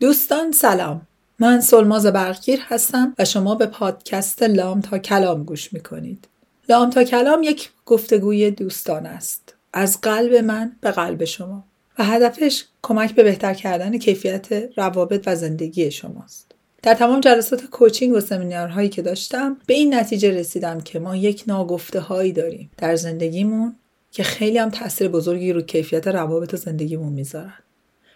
دوستان 0.00 0.52
سلام. 0.52 1.02
من 1.38 1.60
سلماز 1.60 2.06
برگیر 2.06 2.58
هستم 2.62 3.14
و 3.18 3.24
شما 3.24 3.54
به 3.54 3.66
پادکست 3.66 4.42
لام 4.42 4.80
تا 4.80 4.98
کلام 4.98 5.44
گوش 5.44 5.72
می‌کنید. 5.72 6.28
لام 6.68 6.90
تا 6.90 7.04
کلام 7.04 7.42
یک 7.42 7.70
گفتگوی 7.86 8.50
دوستان 8.50 9.06
است. 9.06 9.54
از 9.72 10.00
قلب 10.00 10.34
من 10.34 10.72
به 10.80 10.90
قلب 10.90 11.24
شما. 11.24 11.64
و 11.98 12.04
هدفش 12.04 12.64
کمک 12.82 13.14
به 13.14 13.22
بهتر 13.22 13.54
کردن 13.54 13.98
کیفیت 13.98 14.78
روابط 14.78 15.24
و 15.26 15.36
زندگی 15.36 15.90
شماست. 15.90 16.52
در 16.82 16.94
تمام 16.94 17.20
جلسات 17.20 17.64
کوچینگ 17.64 18.14
و 18.14 18.20
سمینارهایی 18.20 18.88
که 18.88 19.02
داشتم 19.02 19.56
به 19.66 19.74
این 19.74 19.94
نتیجه 19.94 20.30
رسیدم 20.30 20.80
که 20.80 20.98
ما 20.98 21.16
یک 21.16 21.44
ناگفته 21.46 22.00
هایی 22.00 22.32
داریم 22.32 22.70
در 22.76 22.96
زندگیمون 22.96 23.76
که 24.10 24.22
خیلی 24.22 24.58
هم 24.58 24.70
تاثیر 24.70 25.08
بزرگی 25.08 25.52
رو 25.52 25.62
کیفیت 25.62 26.08
روابط 26.08 26.56
زندگیمون 26.56 27.12
می‌ذارن. 27.12 27.58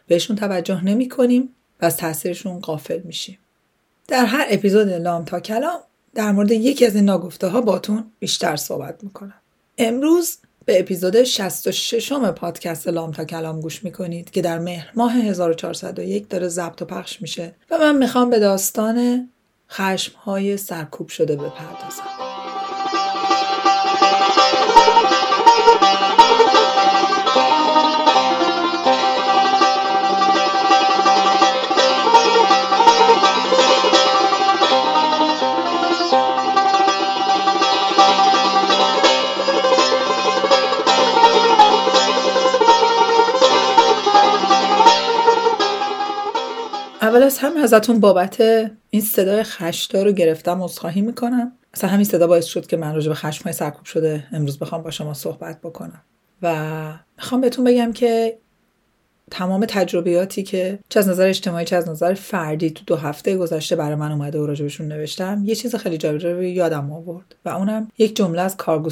بهشون 0.06 0.36
توجه 0.36 0.84
نمی 0.84 1.08
کنیم 1.08 1.54
و 1.82 1.84
از 1.84 1.96
تاثیرشون 1.96 2.60
قافل 2.60 3.00
میشیم. 3.04 3.38
در 4.08 4.24
هر 4.24 4.46
اپیزود 4.50 4.88
لام 4.88 5.24
تا 5.24 5.40
کلام 5.40 5.80
در 6.14 6.32
مورد 6.32 6.50
یکی 6.50 6.86
از 6.86 6.94
این 6.94 7.04
ناگفته 7.04 7.46
ها 7.46 7.60
باتون 7.60 8.04
بیشتر 8.18 8.56
صحبت 8.56 9.04
می‌کنم. 9.04 9.34
امروز 9.78 10.38
به 10.64 10.80
اپیزود 10.80 11.22
66 11.22 12.12
م 12.12 12.30
پادکست 12.30 12.88
لام 12.88 13.10
تا 13.12 13.24
کلام 13.24 13.60
گوش 13.60 13.84
می‌کنید 13.84 14.30
که 14.30 14.42
در 14.42 14.58
مهر 14.58 14.90
ماه 14.94 15.12
1401 15.12 16.28
داره 16.28 16.48
ضبط 16.48 16.82
و 16.82 16.84
پخش 16.84 17.22
میشه 17.22 17.54
و 17.70 17.78
من 17.78 17.96
می‌خوام 17.96 18.30
به 18.30 18.38
داستان 18.38 19.28
خشم 19.70 20.12
های 20.18 20.56
سرکوب 20.56 21.08
شده 21.08 21.36
بپردازم. 21.36 22.02
اول 47.02 47.22
از 47.22 47.38
همه 47.38 47.60
ازتون 47.60 48.00
بابت 48.00 48.40
این 48.90 49.02
صدای 49.02 49.42
خشدار 49.42 50.04
رو 50.04 50.12
گرفتم 50.12 50.62
عذرخواهی 50.62 51.00
می‌کنم. 51.00 51.52
اصلا 51.74 51.90
همین 51.90 52.04
صدا 52.04 52.26
باعث 52.26 52.44
شد 52.44 52.66
که 52.66 52.76
من 52.76 52.94
راجع 52.94 53.08
به 53.08 53.14
خشمهای 53.14 53.52
سرکوب 53.52 53.84
شده 53.84 54.24
امروز 54.32 54.58
بخوام 54.58 54.82
با 54.82 54.90
شما 54.90 55.14
صحبت 55.14 55.60
بکنم. 55.60 56.02
و 56.42 56.54
می‌خوام 57.16 57.40
بهتون 57.40 57.64
بگم 57.64 57.92
که 57.92 58.38
تمام 59.32 59.66
تجربیاتی 59.68 60.42
که 60.42 60.78
چه 60.88 61.00
از 61.00 61.08
نظر 61.08 61.28
اجتماعی 61.28 61.64
چه 61.64 61.76
از 61.76 61.88
نظر 61.88 62.14
فردی 62.14 62.70
تو 62.70 62.84
دو 62.86 62.96
هفته 62.96 63.36
گذشته 63.36 63.76
برای 63.76 63.94
من 63.94 64.12
اومده 64.12 64.38
و 64.38 64.46
راجبشون 64.46 64.88
نوشتم 64.88 65.42
یه 65.44 65.54
چیز 65.54 65.76
خیلی 65.76 65.98
جالب 65.98 66.22
رو 66.22 66.42
یادم 66.42 66.92
آورد 66.92 67.36
و 67.44 67.48
اونم 67.48 67.88
یک 67.98 68.16
جمله 68.16 68.42
از 68.42 68.56
کار 68.56 68.88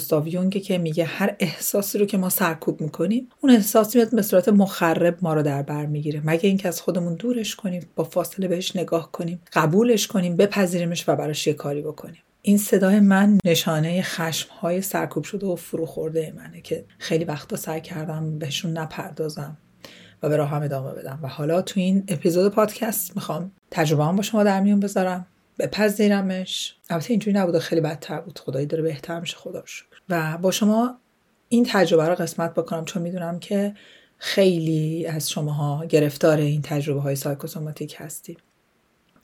که 0.60 0.78
میگه 0.78 1.04
هر 1.04 1.36
احساسی 1.38 1.98
رو 1.98 2.06
که 2.06 2.18
ما 2.18 2.28
سرکوب 2.28 2.80
می‌کنیم 2.80 3.28
اون 3.40 3.52
احساسی 3.52 3.98
میاد 3.98 4.14
به 4.14 4.22
صورت 4.22 4.48
مخرب 4.48 5.16
ما 5.22 5.34
رو 5.34 5.42
در 5.42 5.62
بر 5.62 5.86
می‌گیره. 5.86 6.22
مگه 6.24 6.48
اینکه 6.48 6.68
از 6.68 6.80
خودمون 6.80 7.14
دورش 7.14 7.56
کنیم 7.56 7.86
با 7.96 8.04
فاصله 8.04 8.48
بهش 8.48 8.76
نگاه 8.76 9.12
کنیم 9.12 9.40
قبولش 9.52 10.06
کنیم 10.06 10.36
بپذیریمش 10.36 11.08
و 11.08 11.16
براش 11.16 11.46
یه 11.46 11.54
کاری 11.54 11.82
بکنیم. 11.82 12.22
این 12.42 12.58
صدای 12.58 13.00
من 13.00 13.38
نشانه 13.44 14.02
خشم 14.02 14.48
های 14.60 14.82
سرکوب 14.82 15.24
شده 15.24 15.46
و 15.46 15.56
فروخورده 15.56 16.32
منه 16.36 16.60
که 16.60 16.84
خیلی 16.98 17.24
وقتا 17.24 17.56
سعی 17.56 17.80
کردم 17.80 18.38
بهشون 18.38 18.78
نپردازم. 18.78 19.56
و 20.22 20.28
به 20.28 20.36
راهم 20.36 20.62
ادامه 20.62 20.92
بدم. 20.92 21.18
و 21.22 21.28
حالا 21.28 21.62
تو 21.62 21.80
این 21.80 22.04
اپیزود 22.08 22.52
پادکست 22.52 23.16
می‌خوام 23.16 23.50
تجربه 23.70 24.04
هم 24.04 24.16
با 24.16 24.22
شما 24.22 24.44
در 24.44 24.60
میون 24.60 24.80
بذارم. 24.80 25.26
بپذیرمش. 25.58 26.76
البته 26.90 27.10
اینجوری 27.10 27.36
نبوده 27.36 27.58
خیلی 27.58 27.80
بدتر 27.80 28.20
بود. 28.20 28.38
خدایی 28.38 28.66
داره 28.66 28.82
بهتر 28.82 29.20
میشه 29.20 29.36
خدا 29.36 29.62
شکر. 29.66 29.86
و 30.08 30.38
با 30.38 30.50
شما 30.50 30.98
این 31.48 31.66
تجربه 31.68 32.08
رو 32.08 32.14
قسمت 32.14 32.54
بکنم 32.54 32.84
چون 32.84 33.02
می‌دونم 33.02 33.38
که 33.38 33.74
خیلی 34.18 35.06
از 35.06 35.30
شماها 35.30 35.84
گرفتار 35.84 36.38
این 36.38 36.62
تجربه 36.62 37.00
های 37.00 37.16
psychosomatic 37.16 37.96
هستید. 37.98 38.38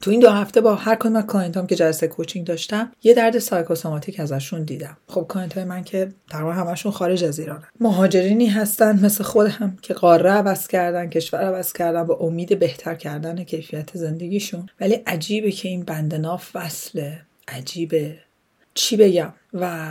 تو 0.00 0.10
این 0.10 0.20
دو 0.20 0.30
هفته 0.30 0.60
با 0.60 0.74
هر 0.74 0.94
کدوم 0.94 1.16
از 1.16 1.26
client 1.26 1.61
ام 1.61 1.66
که 1.66 1.74
جلسه 1.74 2.08
coaching 2.08 2.46
داشتم 2.46 2.92
یه 3.02 3.14
درد 3.14 3.38
psychosomatic 3.38 4.20
ازشون 4.20 4.62
دیدم. 4.62 4.96
خب 5.08 5.26
client 5.28 5.54
های 5.54 5.64
من 5.64 5.84
که 5.84 6.12
تقریبا 6.30 6.52
همشون 6.52 6.92
خارج 6.92 7.24
از 7.24 7.38
ایرانن. 7.38 7.66
مهاجرینی 7.80 8.46
هستن 8.46 9.04
مثل 9.04 9.24
خودم 9.24 9.76
که 9.82 9.94
قاره 9.94 10.30
عوض 10.30 10.66
کردن 10.68 11.10
کشور 11.10 11.40
عوض 11.40 11.72
کردن 11.72 12.02
با 12.02 12.14
امید 12.14 12.58
بهتر 12.58 12.94
کردن 12.94 13.44
کیفیت 13.44 13.96
زندگیشون. 13.96 14.68
ولی 14.80 14.94
عجیبه 14.94 15.50
که 15.50 15.68
این 15.68 15.84
بندناف 15.84 16.50
وصله. 16.54 17.20
عجیبه. 17.48 18.18
چی 18.74 18.96
بگم؟ 18.96 19.32
و 19.54 19.88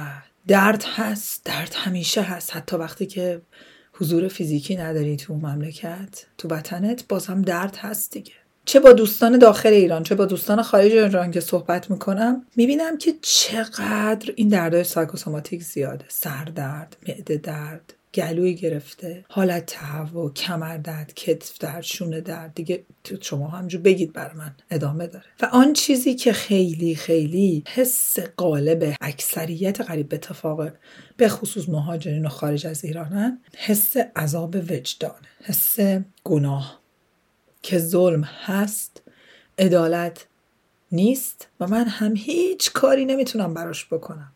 درد 0.48 0.86
هست. 0.96 1.42
درد 1.46 1.74
همیشه 1.74 2.22
هست. 2.22 2.56
حتی 2.56 2.76
وقتی 2.76 3.06
که 3.06 3.42
حضور 3.94 4.28
فیزیکی 4.28 4.76
نداری 4.76 5.18
تو 5.18 5.36
مملکت 5.36 6.26
تو 6.38 6.48
وطنت 6.48 7.08
بازم 7.08 7.42
درد 7.42 7.76
هست 7.76 8.12
دیگه. 8.12 8.34
چه 8.66 8.80
با 8.80 8.94
دوستان 8.94 9.38
داخل 9.38 9.70
ایران 9.70 10.04
چه 10.04 10.16
با 10.16 10.26
دوستان 10.26 10.62
خارج 10.62 10.92
ایران 10.92 11.32
که 11.32 11.40
صحبت 11.40 11.92
می‌کنم 11.92 12.46
می‌بینم 12.56 12.98
که 12.98 13.14
چقدر 13.22 14.34
این 14.36 14.48
دردهای 14.48 14.84
سایکوسوماتیک 14.84 15.64
زیاده. 15.64 16.06
سردرد 16.08 16.98
معده 17.08 17.38
درد 17.38 17.94
گلوی 18.14 18.56
گرفته 18.56 19.26
حالت 19.30 19.66
تهوع 19.66 20.34
کمر 20.34 20.78
درد 20.78 21.14
کتف 21.14 21.58
درد 21.58 21.82
شونه 21.84 22.22
درد. 22.22 22.52
دیگه 22.56 22.84
شما 23.22 23.48
همجور 23.48 23.82
بگید 23.82 24.14
بر 24.14 24.34
من 24.34 24.56
ادامه 24.72 25.08
داره. 25.08 25.26
و 25.42 25.46
آن 25.46 25.74
چیزی 25.74 26.16
که 26.16 26.34
خیلی 26.34 26.96
خیلی 26.96 27.64
حس 27.68 28.20
قالب 28.20 28.96
اکثریت 29.02 29.82
قریب 29.82 30.10
به 30.10 30.16
اتفاق 30.16 30.72
به 31.18 31.28
خصوص 31.28 31.70
مهاجرین 31.70 32.26
و 32.26 32.30
خارج 32.30 32.68
از 32.68 32.86
ایرانن 32.86 33.40
حس 33.58 33.98
عذاب 33.98 34.56
وجدانه 34.56 35.28
حس 35.44 35.80
گناه. 36.24 36.85
که 37.66 37.80
ظلم 37.80 38.24
هست 38.24 39.02
عدالت 39.60 40.26
نیست 40.92 41.48
و 41.60 41.68
من 41.68 41.88
هم 41.88 42.14
هیچ 42.16 42.74
کاری 42.74 43.06
نمی‌تونم 43.06 43.54
براش 43.54 43.86
بکنم. 43.86 44.32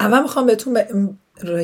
اول 0.00 0.22
می‌خوام 0.22 0.46
بهتون 0.46 0.74
به 0.74 0.88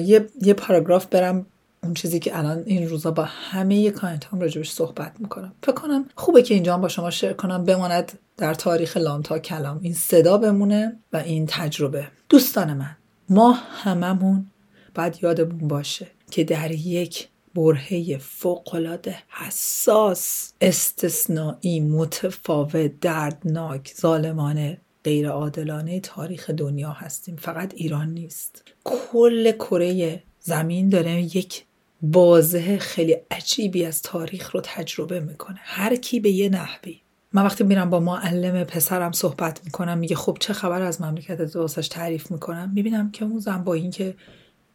یه،, 0.01 0.27
یه 0.43 0.55
پاراگراف 0.55 1.07
برم 1.07 1.47
اون 1.83 1.95
چیزی 1.95 2.19
که 2.19 2.39
الان 2.39 2.63
این 2.67 2.89
روزا 2.89 3.11
با 3.11 3.25
همه 3.25 3.91
کانت 3.91 4.25
هم 4.25 4.41
راجبش 4.41 4.71
صحبت 4.71 5.13
می‌کنم. 5.19 5.53
فکر 5.63 5.73
کنم 5.73 6.09
خوبه 6.15 6.43
که 6.43 6.55
اینجا 6.55 6.75
هم 6.75 6.81
با 6.81 6.89
شما 6.89 7.11
شیر 7.11 7.33
کنم 7.33 7.65
بماند 7.65 8.19
در 8.37 8.55
تاریخ 8.55 8.97
لام 8.97 9.23
تا 9.23 9.39
کلام. 9.39 9.81
این 9.83 9.95
صدا 9.95 10.39
بمونه 10.39 10.97
و 11.13 11.17
این 11.17 11.47
تجربه. 11.49 12.09
دوستان 12.29 12.73
من 12.75 12.97
ما 13.29 13.53
هممون 13.53 14.47
باید 14.95 15.19
یادمون 15.23 15.69
باشه 15.69 16.07
که 16.31 16.45
در 16.45 16.73
یک 16.73 17.29
برهه 17.57 18.19
فوقالعاده 18.19 19.19
حساس 19.29 20.53
استثنایی 20.61 21.81
متفاوت 21.81 23.01
دردناک 23.01 23.95
ظالمانه 24.01 24.81
غیر 25.05 25.29
عادلانه 25.29 26.01
تاریخ 26.01 26.51
دنیا 26.51 26.91
هستیم. 26.91 27.37
فقط 27.37 27.75
ایران 27.75 28.09
نیست. 28.09 28.65
کل 28.85 29.53
کره 29.53 30.23
زمین 30.41 30.89
داره 30.89 31.37
یک 31.37 31.65
بازه 32.03 32.79
خیلی 32.79 33.17
عجیبی 33.31 33.85
از 33.85 34.03
تاریخ 34.03 34.51
رو 34.51 34.61
تجربه 34.65 35.21
می‌کنه. 35.21 35.59
هر 35.63 35.97
کی 35.97 36.21
به 36.21 36.31
یه 36.31 36.49
نحوی. 36.49 37.01
من 37.33 37.43
وقتی 37.43 37.65
میرم 37.65 37.91
با 37.91 38.01
معلم 38.01 38.65
پسرم 38.65 39.13
صحبت 39.13 39.61
می‌کنم 39.65 39.99
میگه 39.99 40.17
خب 40.17 40.37
چه 40.41 40.53
خبر 40.53 40.83
از 40.83 41.01
مملکت 41.01 41.57
واسش 41.57 41.89
تعریف 41.89 42.31
می‌کنم؟ 42.31 42.73
می‌بینم 42.75 43.11
که 43.11 43.25
اون 43.25 43.39
زن 43.39 43.65
با 43.65 43.75
اینکه 43.75 44.15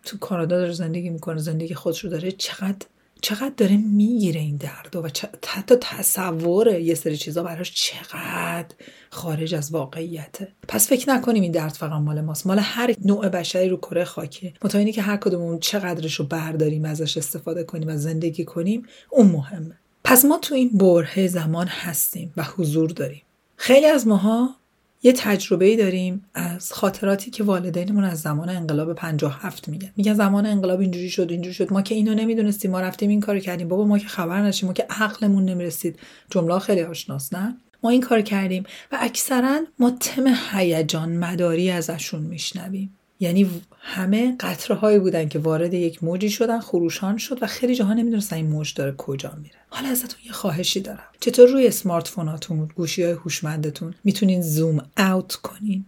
تو 0.04 0.18
کانادا 0.18 0.58
داره 0.58 0.72
زندگی 0.72 1.10
می‌کنه 1.10 1.40
زندگی 1.40 1.74
خودش 1.74 2.00
رو 2.00 2.10
داره. 2.10 2.32
چقدر 2.32 2.86
چقدر 3.22 3.52
داره 3.58 3.78
می‌گیره 3.78 4.40
این 4.40 4.56
درد 4.56 4.96
و 4.96 5.08
حتی 5.48 5.76
تصور 5.82 6.80
یه 6.80 6.96
سری 6.96 7.18
چیزا 7.18 7.44
براش 7.44 7.74
چقدر 7.74 8.76
خارج 9.10 9.56
از 9.56 9.72
واقعیته. 9.72 10.48
پس 10.68 10.90
فکر 10.90 11.10
نکنیم 11.10 11.44
این 11.44 11.52
درد 11.52 11.72
فقط 11.72 11.92
مال 11.92 12.22
ماست. 12.22 12.48
مال 12.48 12.60
هر 12.60 12.94
نوع 13.06 13.30
بشری 13.30 13.70
رو 13.70 13.78
کره 13.78 14.04
خاکه 14.04 14.54
مطمئنی 14.64 14.92
که 14.92 15.02
هر 15.02 15.18
کدومون 15.18 15.60
چقدرش 15.60 16.16
رو 16.16 16.26
برداریم 16.26 16.86
ازش 16.86 17.18
استفاده 17.18 17.64
کنیم 17.64 17.88
و 17.88 17.98
زندگی 17.98 18.46
کنیم 18.46 18.86
اون 19.10 19.28
مهمه. 19.28 19.78
پس 20.04 20.26
ما 20.26 20.38
تو 20.38 20.56
این 20.56 20.70
بره 20.70 21.28
زمان 21.28 21.68
هستیم 21.68 22.34
و 22.38 22.44
حضور 22.44 22.90
داریم. 22.90 23.22
خیلی 23.56 23.86
از 23.86 24.08
ماها 24.08 24.56
یه 25.04 25.14
تجربه 25.14 25.66
ای 25.66 25.76
داریم 25.76 26.26
از 26.34 26.74
خاطراتی 26.74 27.32
که 27.32 27.44
والدینمون 27.44 28.04
از 28.04 28.22
زمان 28.22 28.50
انقلاب 28.50 28.94
57 28.94 29.70
میگن. 29.70 29.92
میگن 29.98 30.14
زمان 30.14 30.46
انقلاب 30.46 30.80
اینجوری 30.80 31.10
شد 31.10 31.28
اینجوری 31.32 31.54
شد. 31.54 31.74
ما 31.74 31.82
که 31.82 31.96
اینو 31.96 32.14
نمی‌دونستیم 32.14 32.72
ما 32.72 32.82
رفتیم 32.82 33.10
این 33.10 33.20
کارو 33.20 33.40
کردیم. 33.40 33.68
بابا 33.68 33.86
ما 33.86 34.00
که 34.00 34.08
خبر 34.08 34.42
نشیم 34.42 34.68
ما 34.68 34.74
که 34.74 34.86
عقلمون 34.90 35.46
نمی‌رسید. 35.46 36.00
جمله 36.30 36.60
خیلی 36.60 36.82
آشناس 36.82 37.34
نه؟ 37.34 37.58
ما 37.84 37.90
این 37.90 38.02
کار 38.02 38.22
کردیم 38.22 38.64
و 38.92 38.98
اکثرا 39.02 39.60
ما 39.80 39.92
تم 39.92 40.24
هیجان 40.52 41.18
مداری 41.18 41.72
ازشون 41.72 42.22
میشنویم. 42.22 42.98
یعنی 43.22 43.50
همه 43.80 44.36
قطره 44.40 44.78
هایی 44.78 45.00
بودن 45.00 45.30
که 45.30 45.40
وارد 45.40 45.74
یک 45.74 46.04
موجی 46.04 46.30
شدن 46.30 46.60
خروشان 46.60 47.18
شد 47.18 47.44
و 47.44 47.48
خیلی 47.48 47.76
جاها 47.76 47.94
نمی‌دونستن 47.94 48.36
این 48.36 48.48
موج 48.48 48.74
داره 48.74 48.92
کجا 48.98 49.34
میره. 49.44 49.56
حالا 49.70 49.90
ازتون 49.90 50.20
یه 50.26 50.32
خواهشی 50.32 50.80
دارم. 50.80 51.08
چطور 51.20 51.50
روی 51.50 51.68
اسمارت 51.68 52.08
فوناتون 52.08 52.70
گوشی 52.76 53.04
های 53.04 53.12
هوشمندتون 53.12 53.94
می‌تونین 54.04 54.42
زوم 54.42 54.86
اوت 54.98 55.36
کنین؟ 55.36 55.86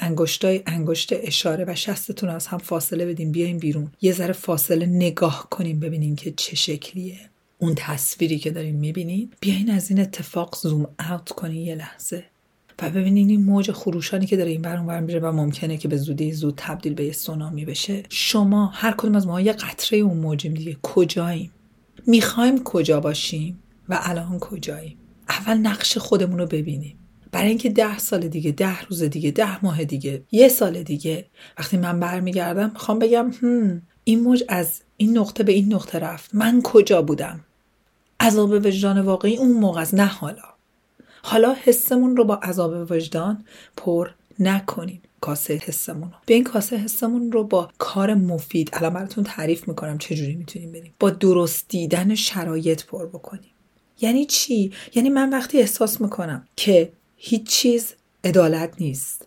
انگشتای 0.00 0.62
انگشت 0.66 1.12
اشاره 1.12 1.64
و 1.68 1.74
شستتون 1.74 2.28
از 2.28 2.46
هم 2.46 2.58
فاصله 2.58 3.06
بدین 3.06 3.32
بیاین 3.32 3.58
بیرون. 3.58 3.90
یه 4.02 4.12
ذره 4.12 4.32
فاصله 4.32 4.86
نگاه 4.86 5.46
کنیم 5.50 5.80
ببینین 5.80 6.16
که 6.16 6.32
چه 6.36 6.56
شکلیه. 6.56 7.18
اون 7.58 7.74
تصویری 7.76 8.38
که 8.38 8.50
دارین 8.50 8.76
می‌بینین 8.76 9.30
بیاین 9.40 9.70
از 9.70 9.90
این 9.90 10.00
اتفاق 10.00 10.56
زوم 10.56 10.88
اوت 11.10 11.28
کنین 11.28 11.66
یه 11.66 11.74
لحظه. 11.74 12.24
و 12.82 12.90
ببینین 12.90 13.28
این 13.28 13.44
موج 13.44 13.72
خروشانی 13.72 14.26
که 14.26 14.36
داره 14.36 14.50
این 14.50 14.62
بر 14.62 14.76
اونور 14.76 15.00
میره 15.00 15.20
و 15.20 15.32
ممکنه 15.32 15.76
که 15.76 15.88
به 15.88 15.96
زودی 15.96 16.32
زود 16.32 16.54
تبدیل 16.56 16.94
به 16.94 17.04
یه 17.04 17.12
سونامی 17.12 17.64
بشه 17.64 18.02
شما 18.08 18.66
هر 18.66 18.94
کدوم 18.98 19.14
از 19.14 19.26
ما 19.26 19.40
یه 19.40 19.52
قطره 19.52 19.98
اون 19.98 20.16
موجیم 20.16 20.54
دیگه. 20.54 20.76
کجاییم؟ 20.82 21.50
می‌خوایم 22.06 22.64
کجا 22.64 23.00
باشیم 23.00 23.58
و 23.88 23.98
الان 24.02 24.38
کجاییم؟ 24.38 24.96
اول 25.28 25.54
نقش 25.54 25.98
خودمون 25.98 26.38
رو 26.38 26.46
ببینیم. 26.46 26.98
برای 27.32 27.48
اینکه 27.48 27.68
ده 27.68 27.98
سال 27.98 28.28
دیگه 28.28 28.50
ده 28.50 28.82
روز 28.82 29.02
دیگه 29.02 29.30
ده 29.30 29.64
ماه 29.64 29.84
دیگه 29.84 30.22
یه 30.32 30.48
سال 30.48 30.82
دیگه 30.82 31.26
وقتی 31.58 31.76
من 31.76 32.00
برمیگردم 32.00 32.70
می‌خوام 32.70 32.98
بگم 32.98 33.30
هم 33.42 33.82
این 34.04 34.20
موج 34.20 34.44
از 34.48 34.82
این 34.96 35.18
نقطه 35.18 35.44
به 35.44 35.52
این 35.52 35.74
نقطه 35.74 35.98
رفت. 35.98 36.34
من 36.34 36.62
کجا 36.62 37.02
بودم؟ 37.02 37.40
عذاب 38.20 38.50
وجدان 38.50 39.00
واقعی 39.00 39.36
اون 39.36 39.52
موقع 39.52 39.80
از 39.80 39.94
نه 39.94 40.04
حالا. 40.04 40.57
حالا 41.22 41.56
حسمون 41.64 42.16
رو 42.16 42.24
با 42.24 42.34
عذاب 42.34 42.90
وجدان 42.90 43.44
پر 43.76 44.10
نکنیم 44.38 45.02
کاسه 45.20 45.54
حسمون 45.54 46.10
رو. 46.10 46.16
به 46.26 46.34
این 46.34 46.44
کاسه 46.44 46.76
حسمون 46.76 47.32
رو 47.32 47.44
با 47.44 47.68
کار 47.78 48.14
مفید 48.14 48.70
الان 48.72 48.94
براتون 48.94 49.24
تعریف 49.24 49.68
می‌کنم 49.68 49.98
چجوری 49.98 50.34
می‌تونیم 50.34 50.72
بریم. 50.72 50.94
با 51.00 51.10
درست 51.10 51.68
دیدن 51.68 52.14
شرایط 52.14 52.84
پر 52.84 53.06
بکنیم. 53.06 53.50
یعنی 54.00 54.26
چی؟ 54.26 54.72
یعنی 54.94 55.08
من 55.08 55.30
وقتی 55.30 55.58
احساس 55.58 56.00
می‌کنم 56.00 56.46
که 56.56 56.92
هیچ 57.16 57.46
چیز 57.46 57.94
عدالت 58.24 58.74
نیست. 58.80 59.26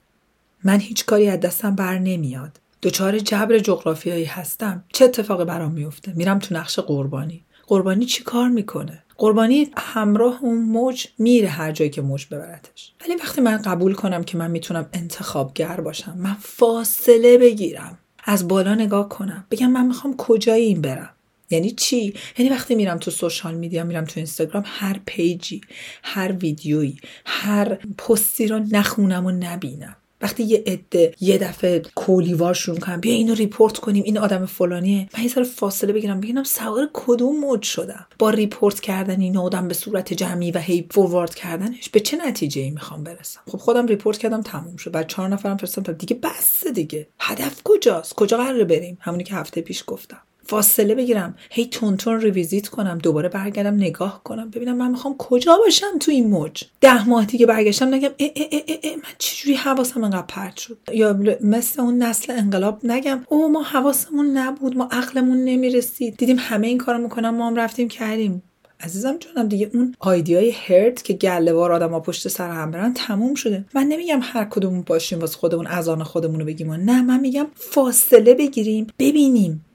من 0.63 0.79
هیچ 0.79 1.05
کاری 1.05 1.27
از 1.27 1.39
دستم 1.39 1.75
بر 1.75 1.99
نمیاد. 1.99 2.59
دچار 2.81 3.19
جبر 3.19 3.59
جغرافیایی 3.59 4.25
هستم. 4.25 4.83
چه 4.93 5.05
اتفاقی 5.05 5.45
برام 5.45 5.71
میفته 5.71 6.13
میرم 6.13 6.39
تو 6.39 6.55
نقش 6.55 6.79
قربانی. 6.79 7.43
قربانی 7.67 8.05
چی 8.05 8.23
کار 8.23 8.49
می‌کنه؟ 8.49 9.03
قربانی 9.21 9.67
همراه 9.77 10.39
اون 10.41 10.61
موج 10.61 11.07
میره 11.17 11.47
هر 11.47 11.71
جایی 11.71 11.91
که 11.91 12.01
موج 12.01 12.25
ببرتش. 12.31 12.93
ولی 13.01 13.15
وقتی 13.15 13.41
من 13.41 13.57
قبول 13.57 13.93
کنم 13.93 14.23
که 14.23 14.37
من 14.37 14.51
می‌تونم 14.51 14.89
انتخابگر 14.93 15.81
باشم 15.81 16.17
من 16.17 16.35
فاصله 16.39 17.37
بگیرم. 17.37 17.97
از 18.23 18.47
بالا 18.47 18.75
نگاه 18.75 19.09
کنم. 19.09 19.45
بگم 19.51 19.71
من 19.71 19.85
می‌خوام 19.85 20.17
کجایی 20.17 20.65
این 20.65 20.81
برم؟ 20.81 21.09
یعنی 21.49 21.71
چی؟ 21.71 22.13
یعنی 22.37 22.51
وقتی 22.51 22.75
میرم 22.75 22.97
تو 22.97 23.11
social 23.11 23.55
media 23.55 23.83
میرم 23.83 24.05
تو 24.05 24.13
اینستاگرام 24.15 24.63
هر 24.65 24.99
page 25.05 25.50
ی 25.50 25.61
هر 26.03 26.31
ویدیویی 26.31 26.97
هر 27.25 27.75
پستی 27.97 28.47
رو 28.47 28.59
نخونم 28.71 29.25
و 29.25 29.31
نبینم. 29.31 29.95
وقتی 30.21 30.43
یه 30.43 30.63
عده 30.67 31.15
یه 31.19 31.37
دفعه 31.37 31.81
کولی‌وار 31.95 32.53
شروع 32.53 32.79
کنم 32.79 32.99
بیا 32.99 33.13
اینو 33.13 33.33
report 33.33 33.77
کنیم 33.77 34.03
این 34.03 34.17
آدم 34.17 34.45
فلانیه. 34.45 35.09
من 35.17 35.23
یه 35.23 35.29
فاصله 35.43 35.93
بگیرم 35.93 36.19
بگیرم 36.19 36.43
سوار 36.43 36.89
کدوم 36.93 37.39
mode 37.39 37.61
شدم. 37.61 38.07
با 38.19 38.29
report 38.29 38.79
کردن 38.79 39.21
این 39.21 39.37
آدم 39.37 39.67
به 39.67 39.73
صورت 39.73 40.13
جمعی 40.13 40.51
و 40.51 40.57
هی 40.57 40.87
forward 40.91 41.35
کردنش 41.35 41.89
به 41.89 41.99
چه 41.99 42.17
نتیجه 42.17 42.61
ای 42.61 42.69
می‌خوام 42.69 43.03
برسم؟ 43.03 43.41
خب 43.47 43.57
خودم 43.57 43.85
report 43.85 44.17
کردم 44.17 44.41
تموم 44.41 44.77
شد. 44.77 44.91
بعد 44.91 45.07
چهار 45.07 45.29
نفرم 45.29 45.57
فرستادم. 45.57 45.93
دیگه 45.93 46.15
بس 46.15 46.67
دیگه. 46.67 47.07
هدف 47.19 47.61
کجاست؟ 47.63 48.13
کجا 48.13 48.37
قراره 48.37 48.63
بریم؟ 48.63 48.97
همونی 49.01 49.23
که 49.23 49.35
هفته 49.35 49.61
پیش 49.61 49.83
گفتم. 49.87 50.21
فاصله 50.51 50.95
بگیرم 50.95 51.35
هی 51.49 51.65
تون 51.65 51.97
ریویزیت 52.21 52.67
کنم 52.67 52.97
دوباره 52.97 53.29
برگردم 53.29 53.73
نگاه 53.73 54.21
کنم. 54.23 54.49
ببینم 54.49 54.77
من 54.77 54.91
می‌خوام 54.91 55.15
کجا 55.17 55.57
باشم 55.57 55.97
تو 55.99 56.11
این 56.11 56.27
موج. 56.27 56.63
ده 56.81 57.09
ماه 57.09 57.25
دیگه 57.25 57.45
برگشتم 57.45 57.93
نگم 57.93 58.09
اه 58.19 58.29
اه 58.35 58.47
اه 58.51 58.77
اه 58.83 58.95
من 58.95 59.01
چجوری 59.17 59.55
حواسم 59.55 60.03
انقدر 60.03 60.25
پرت 60.27 60.57
شد؟ 60.57 60.77
یا 60.93 61.19
مثل 61.41 61.81
اون 61.81 61.97
نسل 61.97 62.33
انقلاب 62.37 62.79
نگم 62.83 63.25
او 63.29 63.51
ما 63.51 63.63
حواسمون 63.63 64.37
نبود 64.37 64.77
ما 64.77 64.87
عقلمون 64.91 65.37
نمی‌رسید. 65.37 66.17
دیدیم 66.17 66.37
همه 66.39 66.67
این 66.67 66.77
کارو 66.77 66.97
می‌کنن 66.97 67.29
ما 67.29 67.47
هم 67.47 67.55
رفتیم 67.55 67.87
کردیم. 67.87 68.43
عزیزم 68.79 69.17
جانم 69.17 69.47
دیگه 69.47 69.71
اون 69.73 69.95
آیدیای 69.99 70.51
هرت 70.51 71.03
که 71.03 71.13
گله 71.13 71.53
وار 71.53 71.71
آدم 71.71 71.91
ها 71.91 71.99
پشت 71.99 72.27
سر 72.27 72.51
هم 72.51 72.71
برن 72.71 72.93
تموم 72.93 73.35
شده. 73.35 73.65
من 73.73 73.83
نمیگم 73.83 74.19
هر 74.23 74.45
کدوم 74.45 74.81
باشیم 74.81 75.19
واسه 75.19 75.37
خودمون 75.37 75.67
از 75.67 75.89
آن 75.89 76.03
خودمون 76.03 76.39
رو 76.39 76.45
بگیم 76.45 76.73
نه. 76.73 77.01
من 77.01 77.19
میگم 77.19 77.47
فاصله 77.55 78.33
بگیریم 78.33 78.87
ببینیم. 78.99 79.65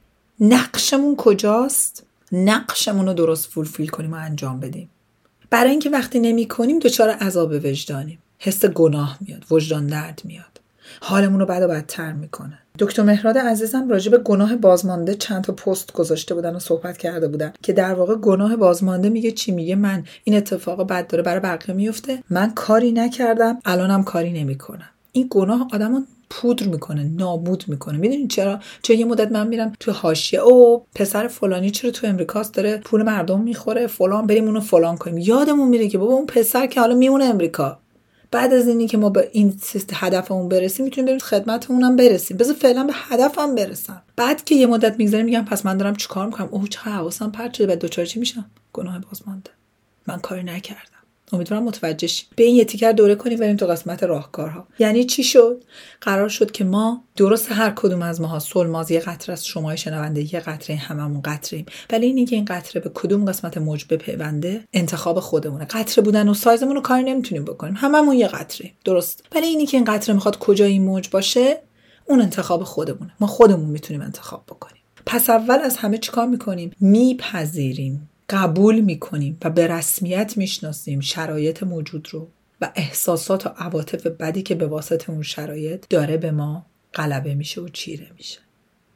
نقشمون 0.40 1.16
کجاست؟ 1.16 2.06
نقشمون 2.32 3.06
رو 3.06 3.14
درست 3.14 3.48
فولفیل 3.48 3.88
کنیم 3.88 4.12
و 4.12 4.16
انجام 4.16 4.60
بدیم. 4.60 4.90
برای 5.50 5.70
اینکه 5.70 5.90
وقتی 5.90 6.20
نمی 6.20 6.48
کنیم 6.48 6.78
دچار 6.78 7.08
عذاب 7.08 7.50
وجدانیم. 7.50 8.18
حس 8.38 8.64
گناه 8.64 9.18
میاد 9.20 9.44
وجدان 9.50 9.86
درد 9.86 10.22
میاد. 10.24 10.60
حالمون 11.00 11.40
رو 11.40 11.46
بد 11.46 11.62
و 11.62 11.68
بدتر 11.68 12.12
می‌کنه. 12.12 12.58
دکتر 12.78 13.02
مهراد 13.02 13.38
عزیزم 13.38 13.88
راجع 13.88 14.10
به 14.10 14.18
گناه 14.18 14.56
بازمانده 14.56 15.14
چند 15.14 15.44
تا 15.44 15.52
پست 15.52 15.92
گذاشته 15.92 16.34
بودن 16.34 16.56
و 16.56 16.58
صحبت 16.58 16.96
کرده 16.96 17.28
بودن 17.28 17.52
که 17.62 17.72
در 17.72 17.94
واقع 17.94 18.14
گناه 18.14 18.56
بازمانده 18.56 19.08
میگه 19.08 19.32
چی 19.32 19.52
میگه؟ 19.52 19.76
من 19.76 20.04
این 20.24 20.36
اتفاق 20.36 20.88
بد 20.88 21.06
داره 21.06 21.22
برای 21.22 21.40
بقیه 21.40 21.74
میفته 21.74 22.22
من 22.30 22.54
کاری 22.54 22.92
نکردم 22.92 23.58
الانم 23.64 24.04
کاری 24.04 24.32
نمی‌کنم. 24.32 24.88
این 25.12 25.26
گناه 25.30 25.68
آدمو 25.72 26.00
پودر 26.30 26.66
می‌کنه 26.66 27.02
نابود 27.02 27.64
می‌کنه. 27.68 27.98
می‌دونید 27.98 28.30
چرا؟ 28.30 28.60
چون 28.82 28.96
یه 28.96 29.04
مدت 29.04 29.32
من 29.32 29.46
میرم 29.46 29.72
تو 29.80 29.92
حاشیه 29.92 30.40
او 30.40 30.86
پسر 30.94 31.28
فلانی 31.28 31.70
چرا 31.70 31.90
تو 31.90 32.06
امریکاست 32.06 32.54
داره 32.54 32.76
پول 32.76 33.02
مردم 33.02 33.40
می‌خوره 33.40 33.86
فلان 33.86 34.26
بریم 34.26 34.44
اونو 34.44 34.60
فلان 34.60 34.96
کنیم. 34.96 35.18
یادمون 35.18 35.68
میره 35.68 35.88
که 35.88 35.98
بابا 35.98 36.12
اون 36.12 36.26
پسر 36.26 36.66
که 36.66 36.80
حالا 36.80 36.94
میمونه 36.94 37.24
امریکا. 37.24 37.78
بعد 38.30 38.52
از 38.52 38.68
اینی 38.68 38.86
که 38.86 38.98
ما 38.98 39.10
به 39.10 39.28
این 39.32 39.60
هدفمون 39.92 40.48
برسیم 40.48 40.84
می‌تونیم 40.84 41.06
بریم 41.06 41.18
خدمتمونم 41.18 41.96
برسیم. 41.96 42.36
بذار 42.36 42.54
فعلا 42.54 42.84
به 42.84 42.92
هدفم 42.94 43.54
برسم. 43.54 44.02
بعد 44.16 44.44
که 44.44 44.54
یه 44.54 44.66
مدت 44.66 44.96
میگذره 44.98 45.22
میگم 45.22 45.44
پس 45.44 45.66
من 45.66 45.76
دارم 45.76 45.96
چیکار 45.96 46.26
می‌کنم؟ 46.26 46.48
اوه 46.50 46.68
چه 46.68 46.80
حواسم 46.80 47.30
پرت 47.30 47.54
شده. 47.54 47.66
بعد 47.66 47.78
دوچار 47.78 48.04
چی 48.04 48.18
میشم. 48.18 48.44
گناه 48.72 48.98
بازمانده. 48.98 49.50
من 50.06 50.18
کاری 50.18 50.42
نکردم. 50.42 50.95
امیدوارم 51.32 51.64
متوجه 51.64 52.06
شید 52.06 52.26
به 52.36 52.44
این 52.44 52.56
یه 52.56 52.64
تیکر 52.64 52.92
دوره 52.92 53.14
کنیم 53.14 53.38
بریم 53.38 53.56
تو 53.56 53.66
قسمت 53.66 54.02
راهکارها. 54.02 54.66
یعنی 54.78 55.04
چی 55.04 55.24
شد؟ 55.24 55.64
قرار 56.00 56.28
شد 56.28 56.50
که 56.50 56.64
ما 56.64 57.04
درست 57.16 57.52
هر 57.52 57.70
کدوم 57.70 58.02
از 58.02 58.20
ماها 58.20 58.38
سلماز 58.38 58.90
یه 58.90 59.00
قطره 59.00 59.32
از 59.32 59.46
شما 59.46 59.76
شنونده 59.76 60.34
یه 60.34 60.40
قطره 60.40 60.76
هممون 60.76 61.22
قطریم. 61.22 61.66
ولی 61.90 62.06
اینی 62.06 62.24
که 62.24 62.36
این 62.36 62.44
قطره 62.44 62.80
به 62.80 62.90
کدوم 62.94 63.24
قسمت 63.24 63.58
موج 63.58 63.84
بپیونده 63.90 64.64
انتخاب 64.72 65.20
خودمونه. 65.20 65.64
قطره 65.64 66.04
بودن 66.04 66.28
و 66.28 66.34
سایزمون 66.34 66.74
رو 66.74 66.80
کاری 66.80 67.02
نمی‌تونیم 67.02 67.44
بکنیم. 67.44 67.74
هممون 67.76 68.16
یه 68.16 68.28
قطره 68.28 68.70
درست. 68.84 69.24
ولی 69.34 69.46
اینی 69.46 69.66
که 69.66 69.76
این 69.76 69.84
قطره 69.84 70.14
می‌خواد 70.14 70.38
کجای 70.38 70.72
این 70.72 70.84
موج 70.84 71.10
باشه 71.10 71.62
اون 72.04 72.20
انتخاب 72.20 72.62
خودمونه. 72.64 73.12
ما 73.20 73.26
خودمون 73.26 73.70
می‌تونیم 73.70 74.02
انتخاب 74.02 74.44
بکنیم. 74.48 74.82
پس 75.06 75.30
اول 75.30 75.58
از 75.58 75.76
همه 75.76 75.98
چیکار 75.98 76.26
می‌کنیم؟ 76.26 76.72
میپذیریم. 76.80 78.08
قبول 78.28 78.80
می‌کنیم 78.80 79.38
و 79.44 79.50
به 79.50 79.66
رسمیت 79.66 80.36
می‌شناسیم 80.36 81.00
شرایط 81.00 81.62
موجود 81.62 82.08
رو 82.10 82.28
و 82.60 82.72
احساسات 82.74 83.46
و 83.46 83.48
عواطف 83.48 84.06
بدی 84.06 84.42
که 84.42 84.54
به 84.54 84.66
واسطه 84.66 85.10
اون 85.10 85.22
شرایط 85.22 85.84
داره 85.90 86.16
به 86.16 86.30
ما 86.30 86.66
غلبه 86.94 87.34
میشه 87.34 87.60
و 87.60 87.68
چیره 87.68 88.10
میشه. 88.16 88.38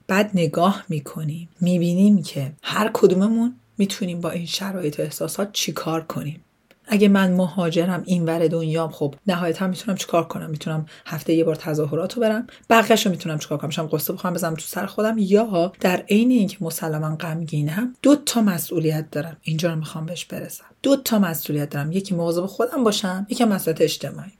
بعد 0.06 0.30
نگاه 0.34 0.84
می‌کنیم 0.88 1.48
می‌بینیم 1.60 2.22
که 2.22 2.52
هر 2.62 2.90
کدوممون 2.94 3.54
می‌تونیم 3.78 4.20
با 4.20 4.30
این 4.30 4.46
شرایط 4.46 5.00
و 5.00 5.02
احساسات 5.02 5.52
چیکار 5.52 6.00
کنیم. 6.00 6.44
اگه 6.92 7.08
من 7.08 7.32
مهاجرم 7.32 8.02
این 8.06 8.24
ور 8.24 8.48
دنیام 8.48 8.90
خب 8.90 9.14
نهایتا 9.26 9.66
می‌تونم 9.66 9.96
چیکار 9.96 10.28
کنم؟ 10.28 10.50
می‌تونم 10.50 10.86
هفته 11.06 11.32
یه 11.32 11.44
بار 11.44 11.54
تظاهرات 11.54 12.14
رو 12.14 12.22
برم؟ 12.22 12.46
بقیه‌شو 12.70 13.10
می‌تونم 13.10 13.38
چیکار 13.38 13.58
کنم؟ 13.58 13.70
شام 13.70 13.86
قصه 13.86 14.12
بخوام 14.12 14.34
بزنم 14.34 14.54
تو 14.54 14.60
سر 14.60 14.86
خودم؟ 14.86 15.16
یا 15.18 15.72
در 15.80 15.96
عین 15.96 16.30
اینکه 16.30 16.56
مسلما 16.60 17.16
غمگینم 17.16 17.94
دو 18.02 18.16
تا 18.16 18.42
مسئولیت 18.42 19.10
دارم. 19.10 19.36
اینجا 19.42 19.70
رو 19.70 19.76
می‌خوام 19.76 20.06
بهش 20.06 20.24
برسم. 20.24 20.64
دو 20.82 20.96
تا 20.96 21.18
مسئولیت 21.18 21.70
دارم. 21.70 21.92
یکی 21.92 22.14
مواظب 22.14 22.46
خودم 22.46 22.84
باشم 22.84 23.26
یکی 23.30 23.44
مسئولیت 23.44 23.80
اجتماعی 23.80 24.32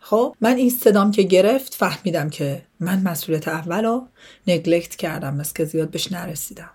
خب؟ 0.00 0.36
من 0.40 0.56
این 0.56 0.70
صدام 0.70 1.10
که 1.10 1.22
گرفت 1.22 1.74
فهمیدم 1.74 2.30
که 2.30 2.62
من 2.80 3.02
مسئولیت 3.02 3.48
اول 3.48 3.84
رو 3.84 4.08
neglect 4.46 4.96
کردم 4.96 5.34
مثل 5.34 5.52
که 5.54 5.64
زیاد 5.64 5.90
بهش 5.90 6.12
نرسیدم. 6.12 6.70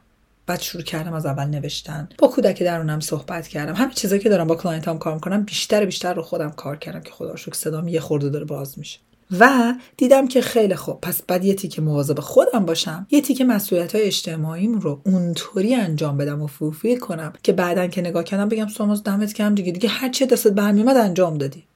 بعد 0.48 0.62
شروع 0.62 0.84
کردم 0.84 1.13
از 1.13 1.25
اول 1.25 1.46
نوشتن. 1.46 2.10
با 2.18 2.27
کودک 2.27 2.63
درونم 2.63 3.00
صحبت 3.00 3.48
کردم. 3.48 3.74
همین 3.74 3.94
چیزایی 3.94 4.22
که 4.22 4.30
دارم 4.30 4.48
با 4.48 4.56
client 4.56 4.88
هم 4.88 5.00
کار 5.00 5.13
می‌کنم 5.13 5.44
بیشتر 5.44 5.86
بیشتر 5.86 6.13
رو 6.13 6.22
خودم 6.22 6.50
کار 6.50 6.77
کردم 6.77 7.01
که 7.01 7.12
خدا 7.12 7.36
شکر 7.36 7.54
صدام 7.54 7.88
یه 7.88 8.00
خورده 8.00 8.30
داره 8.30 8.46
باز 8.46 8.80
میشه. 8.80 9.00
و 9.39 9.74
دیدم 9.98 10.27
که 10.27 10.42
خیلی 10.42 10.75
خوب. 10.75 11.01
پس 11.01 11.22
بعد 11.22 11.46
یه 11.46 11.54
تیکه 11.54 11.82
مواظب 11.82 12.20
خودم 12.20 12.66
باشم. 12.66 13.08
یه 13.12 13.22
تیکه 13.22 13.44
مسئولیت 13.44 13.96
های 13.96 14.04
اجتماعیم 14.04 14.80
رو 14.80 15.01
اونطوری 15.06 15.75
انجام 15.75 16.18
بدم 16.18 16.42
و 16.42 16.48
fulfill 16.48 17.00
کنم 17.00 17.34
که 17.44 17.54
بعدا 17.54 17.88
که 17.88 18.01
نگاه 18.01 18.24
کردم 18.24 18.50
بگم 18.50 18.68
سوماز 18.68 19.04
دمت 19.04 19.34
گرم 19.34 19.56
دیگه 19.56 19.72
دیگه 19.72 19.89
هر 19.89 20.10
چه 20.10 20.25
دستت 20.25 20.51
برمیومد 20.51 20.98
انجام 20.98 21.38
دادی. 21.38 21.66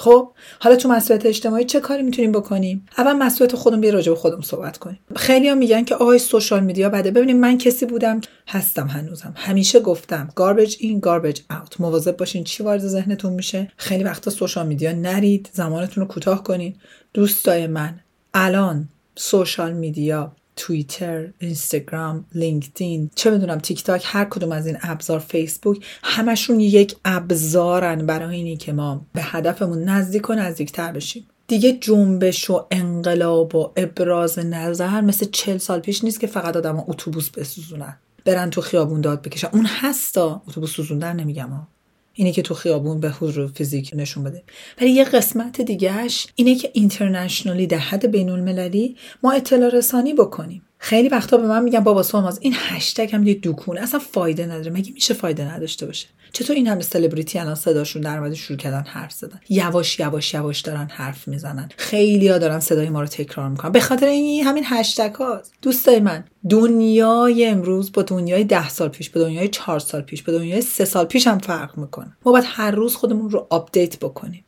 خب 0.00 0.32
حالا 0.60 0.76
تو 0.76 0.88
مسئولیت 0.88 1.26
اجتماعی 1.26 1.64
چه 1.64 1.80
کاری 1.80 2.02
می‌تونیم 2.02 2.32
بکنیم؟ 2.32 2.86
اول 2.98 3.12
مسئولیت 3.12 3.56
خودمون 3.56 3.80
بیا 3.80 3.90
راجع 3.90 4.12
به 4.12 4.18
خودمون 4.18 4.42
صحبت 4.42 4.78
کنیم. 4.78 4.98
خیلی 5.16 5.48
ها 5.48 5.54
میگن 5.54 5.84
که 5.84 5.94
آقای 5.94 6.18
social 6.18 6.64
media 6.64 6.88
بده. 6.88 7.10
ببینیم 7.10 7.36
من 7.36 7.58
کسی 7.58 7.86
بودم 7.86 8.20
هستم 8.48 8.86
هنوزم. 8.86 9.34
همیشه 9.36 9.80
گفتم 9.80 10.28
garbage 10.34 10.76
in 10.80 11.00
garbage 11.00 11.40
out 11.50 11.80
مواظب 11.80 12.16
باشین 12.16 12.44
چی 12.44 12.62
وارد 12.62 12.80
ذهنتون 12.80 13.32
میشه. 13.32 13.72
خیلی 13.76 14.04
وقتا 14.04 14.30
social 14.30 14.66
media 14.66 14.92
نرید 14.92 15.50
زمانتون 15.52 16.04
رو 16.04 16.08
کوتاه 16.08 16.44
کنین. 16.44 16.76
دوستای 17.14 17.66
من 17.66 18.00
الان 18.34 18.88
social 19.16 19.72
media 19.72 20.32
توییتر، 20.60 21.28
اینستاگرام، 21.38 22.24
لینکدین، 22.34 23.10
چه 23.14 23.30
می‌دونم 23.30 23.58
تیک 23.58 23.84
تاک 23.84 24.02
هر 24.06 24.24
کدوم 24.24 24.52
از 24.52 24.66
این 24.66 24.76
ابزار 24.82 25.18
فیسبوک 25.18 25.84
همشون 26.02 26.60
یک 26.60 26.96
ابزارن 27.04 28.06
برای 28.06 28.36
اینی 28.36 28.56
که 28.56 28.72
ما 28.72 29.06
به 29.12 29.22
هدفمون 29.22 29.84
نزدیک 29.84 30.30
و 30.30 30.34
نزدیکتر 30.34 30.92
بشیم. 30.92 31.26
دیگه 31.46 31.72
جنبش 31.72 32.50
و 32.50 32.66
انقلاب 32.70 33.54
و 33.54 33.72
ابراز 33.76 34.38
نظر 34.38 35.00
مثل 35.00 35.26
چل 35.32 35.58
سال 35.58 35.80
پیش 35.80 36.04
نیست 36.04 36.20
که 36.20 36.26
فقط 36.26 36.56
آدم 36.56 36.84
اتوبوس 36.88 37.30
بسوزونن 37.30 37.96
برن 38.24 38.50
تو 38.50 38.60
خیابون 38.60 39.00
داد 39.00 39.22
بکشن. 39.22 39.48
اون 39.52 39.66
هستا 39.66 40.42
اتوبوس 40.48 40.70
سوزوندن 40.70 41.16
نمیگم 41.16 41.48
ها. 41.48 41.68
اینه 42.14 42.32
که 42.32 42.42
تو 42.42 42.54
خیابون 42.54 43.00
به 43.00 43.10
حضور 43.10 43.46
فیزیکی 43.46 43.90
نشون 43.94 44.24
بده. 44.24 44.42
ولی 44.80 44.90
یه 44.90 45.04
قسمت 45.04 45.60
دیگهش 45.60 46.26
اینه 46.34 46.54
که 46.54 46.70
internationally 46.72 47.66
در 47.66 47.78
حد 47.78 48.10
بین 48.10 48.30
المللی 48.30 48.96
ما 49.22 49.32
اطلاع 49.32 49.70
رسانی 49.70 50.14
بکنیم. 50.14 50.62
خیلی 50.82 51.08
وقتا 51.08 51.36
به 51.36 51.46
من 51.46 51.62
میگن 51.62 51.80
بابا 51.80 52.02
سوماز 52.02 52.38
این 52.42 52.54
هشتگ 52.56 53.14
هم 53.14 53.24
دیگه 53.24 53.40
دکونه 53.42 53.80
اصلا 53.80 54.00
فایده 54.00 54.46
نداره. 54.46 54.70
مگه 54.70 54.92
میشه 54.92 55.14
فایده 55.14 55.54
نداشته 55.54 55.86
باشه؟ 55.86 56.06
چطور 56.32 56.56
این 56.56 56.66
همه 56.66 56.82
سلبریتی 56.82 57.38
الان 57.38 57.54
صداشون 57.54 58.02
در 58.02 58.18
اومده 58.18 58.34
شروع 58.34 58.58
کردن 58.58 58.84
حرف 58.86 59.12
زدن؟ 59.12 59.40
یواش 59.48 60.00
یواش 60.00 60.34
یواش 60.34 60.60
دارن 60.60 60.88
حرف 60.90 61.28
می‌زنن. 61.28 61.68
خیلی 61.76 62.28
ها 62.28 62.38
دارن 62.38 62.60
صدای 62.60 62.88
ما 62.88 63.00
رو 63.00 63.06
تکرار 63.06 63.48
می‌کنن. 63.48 63.72
به 63.72 63.80
خاطر 63.80 64.06
این 64.06 64.44
همین 64.44 64.64
هشتگ 64.66 65.14
هاست. 65.14 65.52
دوستای 65.62 66.00
من 66.00 66.24
دنیای 66.48 67.46
امروز 67.46 67.92
با 67.92 68.02
دنیای 68.02 68.44
ده 68.44 68.68
سال 68.68 68.88
پیش 68.88 69.10
به 69.10 69.20
دنیای 69.20 69.48
چهار 69.48 69.78
سال 69.78 70.02
پیش 70.02 70.22
به 70.22 70.32
دنیای 70.32 70.60
سه 70.60 70.84
سال 70.84 71.04
پیش 71.04 71.26
هم 71.26 71.38
فرق 71.38 71.78
می‌کنه. 71.78 72.16
ما 72.26 72.32
باید 72.32 72.44
هر 72.48 72.70
روز 72.70 72.96
خودمون 72.96 73.30
رو 73.30 73.46
update 73.50 73.98
بکنیم. 73.98 74.44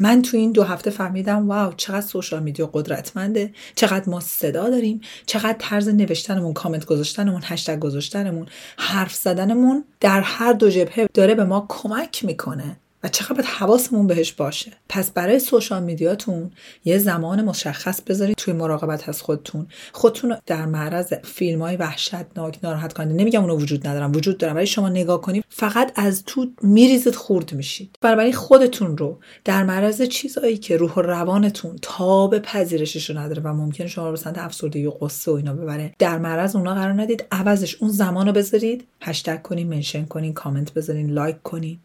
من 0.00 0.22
تو 0.22 0.36
این 0.36 0.52
دو 0.52 0.62
هفته 0.62 0.90
فهمیدم 0.90 1.48
واو 1.48 1.72
چقدر 1.76 2.06
سوشال 2.06 2.42
میدیا 2.42 2.70
قدرتمنده. 2.72 3.52
چقدر 3.74 4.08
ما 4.10 4.20
صدا 4.20 4.70
داریم. 4.70 5.00
چقدر 5.26 5.56
طرز 5.58 5.88
نوشتنمون 5.88 6.52
کامنت 6.52 6.84
گذاشتنمون 6.84 7.40
هشتگ 7.44 7.78
گذاشتنمون 7.78 8.46
حرف 8.78 9.14
زدنمون 9.14 9.84
در 10.00 10.20
هر 10.20 10.52
دو 10.52 10.70
جبهه 10.70 11.06
داره 11.14 11.34
به 11.34 11.44
ما 11.44 11.66
کمک 11.68 12.24
می‌کنه. 12.24 12.76
و 13.04 13.08
چقدر 13.08 13.44
حواسمون 13.44 14.06
بهش 14.06 14.32
باشه. 14.32 14.72
پس 14.88 15.10
برای 15.10 15.38
سوشال 15.38 15.82
میدیاتون 15.82 16.50
یه 16.84 16.98
زمان 16.98 17.44
مشخص 17.44 18.00
بذارید 18.00 18.36
توی 18.36 18.54
مراقبت 18.54 19.08
از 19.08 19.22
خودتون. 19.22 19.66
خودتون 19.92 20.36
در 20.46 20.66
معرض 20.66 21.12
فیلم 21.12 21.62
های 21.62 21.76
وحشتناک 21.76 22.58
ناراحت 22.62 22.92
کننده 22.92 23.14
نمیگم 23.14 23.40
اونو 23.40 23.56
وجود 23.56 23.86
ندارم 23.86 24.12
وجود 24.12 24.38
دارم 24.38 24.56
ولی 24.56 24.66
شما 24.66 24.88
نگاه 24.88 25.20
کنید 25.20 25.44
فقط 25.48 25.92
از 25.96 26.24
تو 26.26 26.46
میریزید 26.62 27.14
خورد 27.14 27.52
میشید. 27.52 27.98
برای 28.00 28.32
خودتون 28.32 28.96
رو 28.96 29.18
در 29.44 29.64
معرض 29.64 30.02
چیزایی 30.02 30.56
که 30.56 30.76
روح 30.76 30.92
و 30.92 31.00
روانتون 31.00 31.76
تاب 31.82 32.38
پذیرشش 32.38 33.10
رو 33.10 33.18
نداره 33.18 33.42
و 33.42 33.48
ممکنه 33.48 33.86
شما 33.86 34.04
رو 34.04 34.10
به 34.10 34.16
سمت 34.16 34.38
افسردگی 34.38 34.86
و 34.86 34.90
قصه 34.90 35.30
و 35.30 35.34
اینا 35.34 35.52
ببره 35.54 35.94
در 35.98 36.18
معرض 36.18 36.56
اونا 36.56 36.74
قرار 36.74 37.02
ندید. 37.02 37.24
عوضش 37.32 37.76
اون 37.80 37.90
زمان 37.90 38.26
رو 38.26 38.32
بذارید. 38.32 38.84
هشتگ 39.00 39.42
کنین 39.42 39.68
mention 39.68 40.04
کنین 40.04 40.32
کامنت 40.32 40.72
بذارین 40.72 41.10
like 41.10 41.42
کنین. 41.42 41.78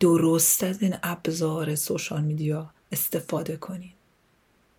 درست 0.00 0.64
از 0.64 0.82
این 0.82 0.94
ابزار 1.02 1.74
social 1.74 2.22
media 2.22 2.70
استفاده 2.92 3.56
کنین. 3.56 3.90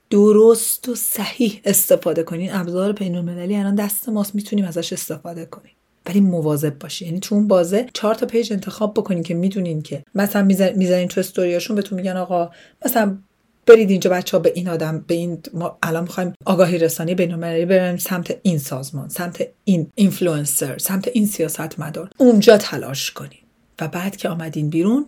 درست 0.09 0.89
و 0.89 0.95
صحیح 0.95 1.61
استفاده 1.65 2.23
کنین. 2.23 2.53
ابزار 2.53 2.91
بین 2.91 3.15
المللی 3.15 3.55
الان 3.55 3.75
دست 3.75 4.09
ماست 4.09 4.35
می‌تونیم 4.35 4.65
ازش 4.65 4.93
استفاده 4.93 5.45
کنیم. 5.45 5.71
ولی 6.05 6.19
مواظب 6.19 6.79
باشی 6.79 7.05
یعنی 7.05 7.19
تو 7.19 7.35
اون 7.35 7.47
بازه 7.47 7.85
چهار 7.93 8.15
تا 8.15 8.25
page 8.25 8.53
انتخاب 8.53 8.93
بکنین 8.93 9.23
که 9.23 9.33
می‌دونین 9.33 9.81
که 9.81 10.03
مثلا 10.15 10.43
می‌زنین 10.75 11.07
تو 11.07 11.19
استوریاشون 11.19 11.75
بهتون 11.75 11.99
میگن 11.99 12.17
آقا 12.17 12.49
مثلا 12.85 13.17
برید 13.65 13.89
اینجا 13.89 14.09
بچه 14.09 14.37
ها 14.37 14.43
به 14.43 14.51
این 14.55 14.69
آدم 14.69 15.03
به 15.07 15.13
این 15.13 15.41
ما 15.53 15.77
الان 15.83 16.03
می‌خوایم 16.03 16.33
آگاهی 16.45 16.77
رسانی 16.77 17.15
بین 17.15 17.31
المللی 17.31 17.65
بریم 17.65 17.97
سمت 17.97 18.39
این 18.41 18.57
سازمان 18.57 19.09
سمت 19.09 19.47
این 19.63 19.91
اینفلوئنسر 19.95 20.77
سمت 20.77 21.07
این 21.07 21.25
سیاست 21.25 21.79
مدار 21.79 22.09
اونجا 22.17 22.57
تلاش 22.57 23.11
کنین. 23.11 23.39
و 23.81 23.87
بعد 23.87 24.15
که 24.15 24.29
آمدین 24.29 24.69
بیرون 24.69 25.05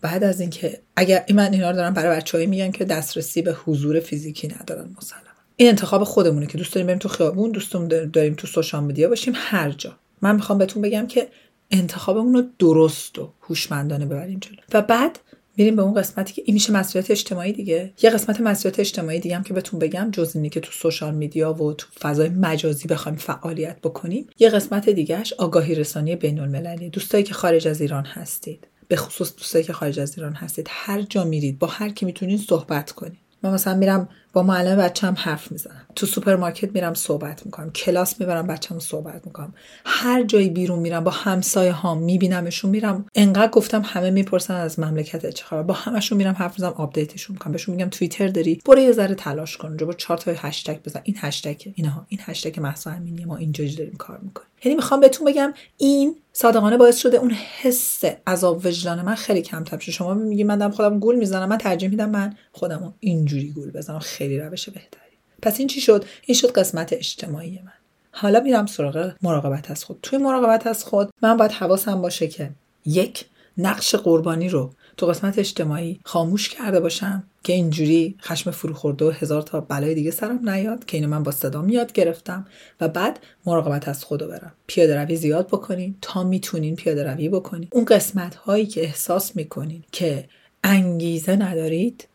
بعد 0.00 0.24
از 0.24 0.40
اینکه 0.40 0.80
اگر 0.96 1.24
من 1.34 1.52
اینا 1.52 1.70
رو 1.70 1.76
دارم 1.76 1.94
برای 1.94 2.16
بچه‌هایی 2.16 2.46
میگم 2.46 2.70
که 2.70 2.84
دسترسی 2.84 3.42
به 3.42 3.52
حضور 3.52 4.00
فیزیکی 4.00 4.48
ندارن 4.48 4.94
مسلما. 4.98 5.24
این 5.56 5.68
انتخاب 5.68 6.04
خودمونه 6.04 6.46
که 6.46 6.58
دوست 6.58 6.74
داریم 6.74 6.86
بریم 6.86 6.98
تو 6.98 7.08
خیابون 7.08 7.50
دوست 7.50 7.72
داریم 8.12 8.34
تو 8.34 8.46
social 8.46 8.84
media 8.84 9.08
باشیم 9.08 9.34
هر 9.36 9.70
جا. 9.70 9.96
من 10.22 10.34
می‌خوام 10.34 10.58
بهتون 10.58 10.82
بگم 10.82 11.06
که 11.06 11.28
انتخابمون 11.70 12.34
رو 12.34 12.42
درست 12.58 13.18
و 13.18 13.32
هوشمندانه 13.40 14.06
ببریم 14.06 14.38
جلو. 14.38 14.56
و 14.72 14.82
بعد 14.82 15.18
میریم 15.56 15.76
به 15.76 15.82
اون 15.82 15.94
قسمتی 15.94 16.34
که 16.34 16.42
این 16.46 16.54
میشه 16.54 16.72
مسئولیت 16.72 17.10
اجتماعی 17.10 17.52
دیگه. 17.52 17.92
یه 18.02 18.10
قسمت 18.10 18.40
مسئولیت 18.40 18.80
اجتماعی 18.80 19.20
دیگه 19.20 19.36
هم 19.36 19.42
که 19.42 19.54
بهتون 19.54 19.80
بگم 19.80 20.10
جز 20.12 20.32
اینی 20.34 20.50
که 20.50 20.60
تو 20.60 20.72
social 20.72 21.14
media 21.14 21.52
و 21.52 21.72
تو 21.72 21.86
فضای 22.00 22.28
مجازی 22.28 22.88
بخوایم 22.88 23.18
فعالیت 23.18 23.80
بکنیم. 23.80 24.26
یه 24.38 24.48
قسمت 24.48 24.88
دیگهش 24.88 25.32
آگاهی 25.32 25.74
رسانی 25.74 26.16
بین 26.16 26.40
المللی 26.40 26.90
دوستایی 26.90 27.24
که 27.24 27.34
خارج 27.34 27.68
از 27.68 27.80
ایران 27.80 28.04
هستید. 28.04 28.66
به 28.88 28.96
خصوص 28.96 29.36
دوستایی 29.36 29.64
که 29.64 29.72
خارج 29.72 30.00
از 30.00 30.18
ایران 30.18 30.32
هستید. 30.32 30.66
هر 30.70 31.02
جا 31.02 31.24
میرید 31.24 31.58
با 31.58 31.66
هر 31.66 31.88
کی 31.88 32.06
می‌تونید 32.06 32.40
صحبت 32.40 32.92
کنید 32.92 33.18
من 33.42 33.54
مثلا 33.54 33.74
میرم 33.74 34.08
با 34.34 34.42
معلم 34.42 34.76
بچم 34.76 35.14
حرف 35.18 35.52
می‌زنم. 35.52 35.86
تو 35.96 36.06
سوپرمارکت 36.06 36.74
میرم 36.74 36.94
صحبت 36.94 37.46
می‌کنم. 37.46 37.70
کلاس 37.70 38.20
می‌برم 38.20 38.46
بچم 38.46 38.78
صحبت 38.78 39.26
می‌کنم. 39.26 39.54
هر 39.84 40.22
جایی 40.22 40.48
بیرون 40.48 40.78
میرم 40.78 41.04
با 41.04 41.10
همسایه 41.10 41.72
ها 41.72 41.94
میبینمشون 41.94 42.70
میرم. 42.70 43.06
انقدر 43.14 43.50
گفتم 43.50 43.82
همه 43.84 44.10
می‌پرسن 44.10 44.54
از 44.54 44.78
مملکت 44.78 45.30
چه 45.30 45.44
خبر 45.44 45.62
با 45.62 45.74
همشون 45.74 46.18
میرم 46.18 46.34
حرف 46.38 46.52
می‌زنم 46.52 46.72
آپدیتشون 46.72 47.34
می‌کنم. 47.34 47.52
بهشون 47.52 47.74
میگم 47.74 47.88
توییتر 47.88 48.28
داری؟ 48.28 48.60
برو 48.66 48.80
یه 48.80 48.92
ذره 48.92 49.14
تلاش 49.14 49.56
کن. 49.56 49.68
اونجا 49.68 49.86
با 49.86 49.92
چهار 49.92 50.18
تا 50.18 50.32
هشتگ 50.36 50.82
بزن. 50.82 51.00
این 51.04 51.16
هشتگ 51.18 51.62
اینها. 51.74 52.06
این 52.08 52.20
هشتگ 52.22 52.60
محسا 52.60 52.90
امینی. 52.90 53.24
ما 53.24 53.36
اینجوری 53.36 53.74
داریم 53.74 53.96
کار 53.96 54.18
می‌کنیم. 54.22 54.48
یعنی 54.64 54.76
می‌خوام 54.76 55.00
بهتون 55.00 55.26
بگم 55.26 55.54
این 55.76 56.16
صادقانه 56.32 56.76
باعث 56.76 56.98
شده 56.98 57.16
اون 57.16 57.30
حس 57.62 58.02
عذاب 58.26 58.66
وجدان 58.66 59.02
من 59.02 59.14
خیلی 59.14 59.42
کمتر 59.42 59.76
بشه. 59.76 59.92
شما 59.92 60.14
میگی 60.14 60.44
من 60.44 60.58
دارم 60.58 60.70
خودم 60.70 60.98
گول 60.98 61.16
می‌زنم. 61.16 61.48
من 61.48 61.58
ترجیح 61.58 61.88
میدم 61.88 62.10
من 62.10 62.36
خودم 62.52 62.94
اینجوری 63.00 63.50
گول 63.50 63.70
بزنم. 63.70 63.98
خیلی 63.98 64.23
روش 64.28 64.68
بهتری. 64.68 65.00
پس 65.42 65.58
این 65.58 65.68
چی 65.68 65.80
شد؟ 65.80 66.04
این 66.26 66.36
شد 66.36 66.52
قسمت 66.52 66.92
اجتماعی 66.92 67.60
من. 67.64 67.72
حالا 68.10 68.40
میرم 68.40 68.66
سراغ 68.66 69.12
مراقبت 69.22 69.70
از 69.70 69.84
خود. 69.84 69.98
توی 70.02 70.18
مراقبت 70.18 70.66
از 70.66 70.84
خود 70.84 71.10
من 71.22 71.36
باید 71.36 71.52
حواسم 71.52 72.02
باشه 72.02 72.28
که 72.28 72.50
یک 72.86 73.24
نقش 73.58 73.94
قربانی 73.94 74.48
رو 74.48 74.72
تو 74.96 75.06
قسمت 75.06 75.38
اجتماعی 75.38 76.00
خاموش 76.04 76.48
کرده 76.48 76.80
باشم 76.80 77.24
که 77.42 77.52
اینجوری 77.52 78.16
خشم 78.22 78.50
فروخورده 78.50 79.04
و 79.04 79.10
هزار 79.10 79.42
تا 79.42 79.60
بلای 79.60 79.94
دیگه 79.94 80.10
سرم 80.10 80.48
نیاد 80.48 80.84
که 80.84 80.96
اینو 80.96 81.08
من 81.08 81.22
با 81.22 81.30
صدام 81.30 81.68
یاد 81.68 81.92
گرفتم 81.92 82.46
و 82.80 82.88
بعد 82.88 83.20
مراقبت 83.46 83.88
از 83.88 84.04
خودو 84.04 84.28
برم. 84.28 84.52
پیاده 84.66 85.02
روی 85.02 85.16
زیاد 85.16 85.46
بکنین 85.46 85.96
تا 86.02 86.22
می‌تونین 86.22 86.76
پیاده 86.76 87.04
روی 87.04 87.28
بکنین. 87.28 87.68
اون 87.72 87.84
قسمت 87.84 88.34
هایی 88.34 88.66
که 88.66 88.82
احساس 88.82 89.36
می‌کنین 89.36 89.84
که 89.92 90.28
انگیزه 90.64 91.36
ندارید 91.36 92.08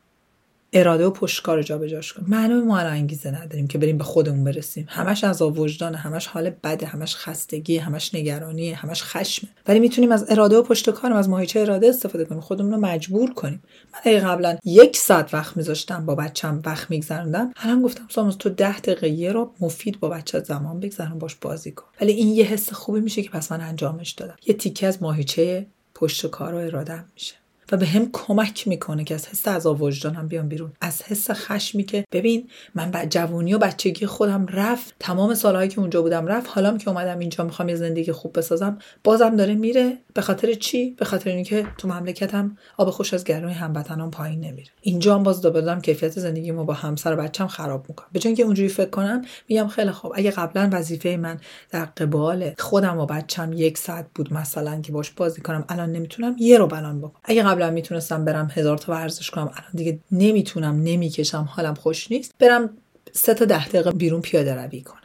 اراده 0.74 1.06
و 1.06 1.12
پشتکار 1.12 1.62
جابجاش 1.62 2.14
کنیم 2.14 2.30
معلومه 2.30 2.62
ما 2.62 2.78
الان 2.80 2.94
انگیزه 2.94 3.32
نداریم 3.32 3.68
که 3.68 3.78
بریم 3.78 3.98
به 3.98 4.04
خودمون 4.04 4.44
برسیم. 4.44 4.86
همش 4.90 5.24
از 5.24 5.42
وجدان 5.42 5.96
همش 5.96 6.28
حال 6.28 6.50
بده 6.50 6.86
همش 6.86 7.16
خستگی 7.16 7.78
همش 7.78 8.16
نگرانی 8.16 8.72
همش 8.72 9.04
خشمه 9.04 9.50
ولی 9.68 9.80
می‌تونیم 9.80 10.12
از 10.12 10.32
اراده 10.32 10.58
و 10.58 10.64
پشت 10.64 10.90
کارم 10.90 11.16
از 11.16 11.30
ماهیچه 11.30 11.60
اراده 11.60 11.90
استفاده 11.90 12.26
کنیم. 12.26 12.42
خودمون 12.42 12.72
رو 12.72 12.78
مجبور 12.78 13.34
کنیم. 13.34 13.64
من 14.06 14.20
قبلا 14.20 14.58
یک 14.66 14.98
ساعت 14.98 15.34
وقت 15.34 15.58
میذاشتم 15.58 16.06
با 16.06 16.16
بچم 16.16 16.62
وقت 16.66 16.90
میگذروندم 16.90 17.54
الان 17.56 17.82
گفتم 17.82 18.06
ساموز 18.10 18.38
تو 18.38 18.50
ده 18.50 18.80
دقیقه 18.80 19.10
یه 19.10 19.32
رو 19.32 19.54
مفید 19.60 20.00
با 20.00 20.10
بچه 20.10 20.40
زمان 20.40 20.80
بگذرون 20.80 21.20
باش 21.20 21.36
بازی 21.36 21.72
کن. 21.72 21.86
ولی 22.02 22.12
این 22.12 22.28
یه 22.28 22.46
حس 22.46 22.74
خوبی 22.74 23.00
میشه 23.00 23.22
که 23.22 23.30
پس 23.30 23.52
من 23.52 23.62
انجامش 23.62 24.12
دادم. 24.12 24.36
یه 24.46 24.54
تیکه 24.54 24.88
از 24.88 25.02
ماهیچه 25.02 25.68
پشت 25.96 26.28
کار 26.28 26.54
و 26.54 26.58
ارادم 26.58 27.06
میشه. 27.14 27.36
و 27.72 27.78
به 27.78 27.86
هم 27.86 28.10
کمک 28.14 28.68
می‌کنه 28.68 29.04
که 29.04 29.16
از 29.16 29.28
حس 29.28 29.48
عذاب 29.48 29.82
وجدانم 29.82 30.28
بیام 30.28 30.50
بیرون. 30.50 30.72
از 30.82 31.04
حس 31.04 31.32
خشمی 31.32 31.84
که 31.84 32.06
ببین 32.12 32.50
من 32.76 32.92
بعد 32.92 33.10
جوونی 33.10 33.54
و 33.54 33.58
بچگی 33.58 34.06
خودم 34.06 34.46
رفت 34.46 34.96
تمام 35.00 35.34
سالهایی 35.34 35.70
که 35.70 35.80
اونجا 35.80 36.02
بودم 36.02 36.28
رفت 36.28 36.50
حالا 36.50 36.78
که 36.78 36.90
اومدم 36.90 37.20
اینجا 37.20 37.44
می‌خوام 37.44 37.70
یه 37.70 37.76
زندگی 37.76 38.12
خوب 38.12 38.38
بسازم 38.38 38.78
بازم 39.04 39.36
داره 39.36 39.56
میره. 39.56 39.98
به 40.14 40.22
خاطر 40.22 40.54
چی؟ 40.54 40.92
به 40.92 41.06
خاطر 41.06 41.30
اینکه 41.30 41.68
تو 41.78 41.88
مملکتم 41.88 42.58
آب 42.78 42.90
خوش 42.90 43.14
از 43.14 43.24
گرمای 43.24 43.54
هموطنان 43.54 44.12
پایین 44.12 44.40
نمیره. 44.40 44.70
اینجا 44.82 45.16
هم 45.16 45.24
باز 45.24 45.42
دوباره 45.42 45.82
کیفیت 45.82 46.20
زندگیمو 46.20 46.64
با 46.64 46.74
همسر 46.74 47.14
و 47.14 47.16
بچم 47.16 47.48
خراب 47.48 47.86
می‌کنم. 47.90 48.08
به 48.12 48.20
اینکه 48.26 48.44
اونجوری 48.44 48.70
فکر 48.70 48.90
کنم 48.90 49.22
میگم 49.50 49.68
خیلی 49.68 49.92
خوب 49.92 50.12
اگه 50.16 50.32
قبلا 50.32 50.70
وظیفه 50.72 51.18
من 51.18 51.40
در 51.70 51.86
قبال 51.86 52.52
خودم 52.58 52.98
و 52.98 53.06
بچم 53.06 53.54
یک 53.54 53.78
ساعت 53.78 54.08
بود 54.16 54.34
مثلا 54.34 54.82
که 54.82 54.92
باش 54.92 55.12
بازی 55.12 55.42
کنم 55.42 55.66
الان 55.70 55.92
نمی‌تونم 55.92 56.36
یه 56.40 56.58
رو 56.58 56.68
بلان 56.68 57.02
بکنم 57.02 57.22
اگه 57.24 57.44
قبلا 57.60 57.72
می‌تونستم 57.72 58.26
برم 58.26 58.52
هزار 58.54 58.78
تا 58.78 58.92
ورزش 58.92 59.30
کنم 59.30 59.52
الان 59.56 59.72
دیگه 59.74 60.00
نمی‌تونم 60.12 60.76
نمی‌کشم 60.84 61.50
حالم 61.52 61.74
خوش 61.74 62.12
نیست. 62.12 62.32
برم 62.40 62.78
سه 63.12 63.34
تا 63.34 63.46
ده 63.46 63.68
دقیقه 63.68 63.92
بیرون 63.92 64.22
پیاده 64.22 64.56
روی 64.56 64.82
کنم. 64.82 65.00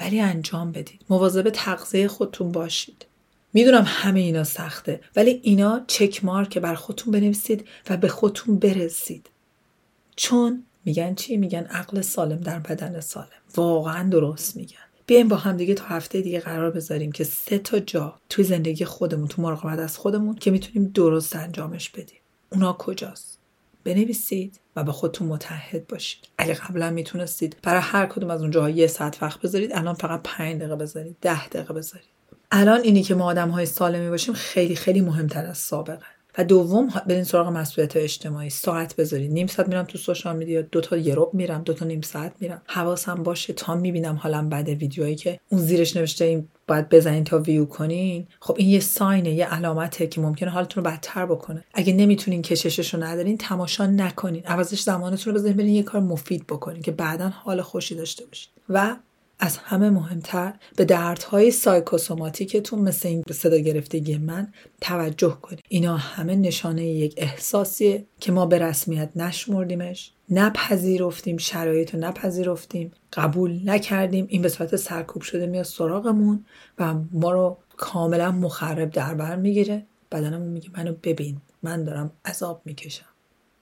ولی 0.00 0.20
انجام 0.20 0.72
بدید. 0.72 1.00
مواظب 1.10 1.50
تغذیه 1.50 2.08
خودتون 2.08 2.52
باشید. 2.52 3.06
می‌دونم 3.52 3.84
همه 3.86 4.20
اینا 4.20 4.44
سخته 4.44 5.00
ولی 5.16 5.40
اینا 5.42 5.84
چک 5.86 6.24
مارک 6.24 6.58
بر 6.58 6.74
خودتون 6.74 7.12
بنویسید 7.12 7.68
و 7.90 7.96
به 7.96 8.08
خودتون 8.08 8.58
برسید. 8.58 9.30
چون 10.16 10.64
میگن 10.84 11.14
چی؟ 11.14 11.36
میگن 11.36 11.64
عقل 11.64 12.00
سالم 12.00 12.40
در 12.40 12.58
بدن 12.58 13.00
سالم. 13.00 13.28
واقعا 13.56 14.08
درست 14.08 14.56
میگن. 14.56 14.89
بیایم 15.10 15.28
با 15.28 15.36
هم 15.36 15.56
دیگه 15.56 15.74
تا 15.74 15.84
هفته 15.84 16.20
دیگه 16.20 16.40
قرار 16.40 16.70
بذاریم 16.70 17.12
که 17.12 17.24
سه 17.24 17.58
تا 17.58 17.78
جا 17.78 18.14
توی 18.28 18.44
زندگی 18.44 18.84
خودمون 18.84 19.28
تو 19.28 19.42
مراقبت 19.42 19.78
از 19.78 19.98
خودمون 19.98 20.34
که 20.34 20.50
می‌تونیم 20.50 20.90
درست 20.94 21.36
انجامش 21.36 21.90
بدیم. 21.90 22.20
اونا 22.52 22.72
کجاست؟ 22.72 23.38
بنویسید 23.84 24.60
و 24.76 24.84
به 24.84 24.92
خودتون 24.92 25.28
متحد 25.28 25.86
باشید. 25.86 26.28
اگه 26.38 26.54
قبلا 26.54 26.90
می‌تونستید 26.90 27.56
برای 27.62 27.80
هر 27.80 28.06
کدوم 28.06 28.30
از 28.30 28.40
اونجاها 28.40 28.70
یه 28.70 28.86
ساعت 28.86 29.22
وقت 29.22 29.40
بذارید 29.40 29.72
الان 29.72 29.94
فقط 29.94 30.20
پنج 30.24 30.58
دقیقه 30.58 30.76
بذارید 30.76 31.16
ده 31.20 31.48
دقیقه 31.48 31.74
بذارید. 31.74 32.08
الان 32.50 32.80
اینی 32.80 33.02
که 33.02 33.14
ما 33.14 33.24
آدم 33.24 33.48
های 33.48 33.66
سالمی 33.66 34.08
باشیم 34.08 34.34
خیلی 34.34 34.76
خیلی 34.76 35.00
مهمتر 35.00 35.46
از 35.46 35.58
سابقه. 35.58 36.06
و 36.38 36.44
دوم 36.44 36.88
برین 37.06 37.24
سراغ 37.24 37.48
مسئولیت 37.48 37.96
اجتماعی. 37.96 38.50
ساعت 38.50 38.96
بذارید. 38.96 39.32
نیم 39.32 39.46
ساعت 39.46 39.68
میرم 39.68 39.84
تو 39.84 39.98
سوشال 39.98 40.36
میدیا 40.36 40.62
دو 40.62 40.80
تا 40.80 40.96
یه 40.96 41.16
میرم 41.32 41.62
دو 41.62 41.72
تا 41.72 41.84
نیم 41.84 42.00
ساعت 42.00 42.32
میرم. 42.40 42.62
حواسم 42.66 43.14
باشه 43.14 43.52
تا 43.52 43.74
می‌بینم 43.74 44.16
حالم 44.16 44.48
بعد 44.48 44.68
ویدیوهایی 44.68 45.16
که 45.16 45.40
اون 45.48 45.60
زیرش 45.60 45.96
نوشته 45.96 46.24
این 46.24 46.48
باید 46.68 46.88
بزنین 46.88 47.24
تا 47.24 47.38
ویو 47.38 47.64
کنین. 47.64 48.26
خب 48.40 48.56
این 48.58 48.68
یه 48.68 48.80
ساینه 48.80 49.30
یه 49.30 49.46
علامته 49.46 50.06
که 50.06 50.20
ممکنه 50.20 50.50
حالتون 50.50 50.84
رو 50.84 50.90
بدتر 50.90 51.26
بکنه. 51.26 51.64
اگه 51.74 51.92
نمی‌تونین 51.92 52.42
کششش 52.42 52.94
رو 52.94 53.02
ندارین 53.02 53.38
تماشا 53.38 53.86
نکنین. 53.86 54.46
عوضش 54.46 54.80
زمانتون 54.80 55.32
رو 55.32 55.38
بذارین 55.38 55.56
برین 55.56 55.74
یه 55.74 55.82
کار 55.82 56.00
مفید 56.00 56.46
بکنین 56.46 56.82
که 56.82 56.90
بعدا 56.90 57.28
حال 57.28 57.62
خوشی 57.62 57.94
داشته 57.94 58.26
باشید 58.26 58.50
و 58.68 58.96
از 59.42 59.56
همه 59.56 59.90
مهمتر 59.90 60.54
به 60.76 60.84
دردهای 60.84 61.50
سایکوسوماتیکتون 61.50 62.78
مثل 62.78 63.08
این 63.08 63.22
صدا 63.32 63.56
گرفتگی 63.56 64.18
من 64.18 64.52
توجه 64.80 65.38
کنید. 65.42 65.60
اینا 65.68 65.96
همه 65.96 66.36
نشانه 66.36 66.86
یک 66.86 67.14
احساسیه 67.16 68.06
که 68.20 68.32
ما 68.32 68.46
به 68.46 68.58
رسمیت 68.58 69.10
نشمردیمش 69.16 70.12
نپذیرفتیم 70.30 71.36
شرایط 71.36 71.94
رو 71.94 72.00
نپذیرفتیم 72.00 72.90
قبول 73.12 73.60
نکردیم. 73.64 74.26
این 74.28 74.42
به 74.42 74.48
صورت 74.48 74.76
سرکوب 74.76 75.22
شده 75.22 75.46
میاد 75.46 75.64
سراغمون 75.64 76.44
و 76.78 76.94
ما 77.12 77.32
رو 77.32 77.58
کاملا 77.76 78.32
مخرب 78.32 78.90
در 78.90 79.14
بر 79.14 79.36
می‌گیره. 79.36 79.86
بدنم 80.12 80.40
میگه 80.40 80.70
منو 80.76 80.94
ببین 81.02 81.40
من 81.62 81.84
دارم 81.84 82.10
عذاب 82.24 82.62
می‌کشم. 82.64 83.06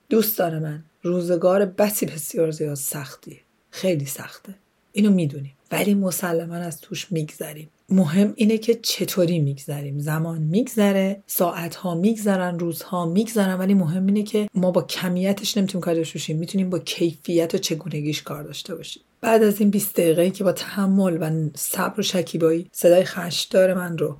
دوستان 0.09 0.59
من 0.59 0.83
روزگار 1.03 1.65
بسی 1.65 2.05
بسیار 2.05 2.51
زیاد 2.51 2.75
سختیه. 2.75 3.39
خیلی 3.71 4.05
سخته. 4.05 4.55
اینو 4.91 5.11
می‌دونیم. 5.11 5.53
ولی 5.71 5.93
مسلما 5.93 6.55
از 6.55 6.81
توش 6.81 7.11
میگذریم. 7.11 7.69
مهم 7.89 8.33
اینه 8.35 8.57
که 8.57 8.75
چطوری 8.75 9.39
میگذریم. 9.39 9.99
زمان 9.99 10.41
میگذره 10.41 11.23
ساعتها 11.27 11.95
میگذرن 11.95 12.59
روزها 12.59 13.05
میگذرن 13.05 13.57
ولی 13.57 13.73
مهم 13.73 14.05
اینه 14.05 14.23
که 14.23 14.49
ما 14.53 14.71
با 14.71 14.81
کمیتش 14.81 15.57
نمی‌تونیم 15.57 15.83
کار 15.83 15.93
داشته 15.93 16.13
باشیم. 16.13 16.37
می‌تونیم 16.37 16.69
با 16.69 16.79
کیفیت 16.79 17.55
و 17.55 17.57
چگونگیش 17.57 18.21
کار 18.21 18.43
داشته 18.43 18.75
باشیم. 18.75 19.03
بعد 19.21 19.43
از 19.43 19.59
این 19.59 19.69
20 19.69 19.93
دقیقه 19.93 20.29
که 20.29 20.43
با 20.43 20.51
تحمل 20.51 21.17
و 21.21 21.49
صبر 21.55 21.99
و 21.99 22.03
شکیبایی 22.03 22.69
صدای 22.71 23.03
خشدار 23.03 23.73
من 23.73 23.97
رو 23.97 24.17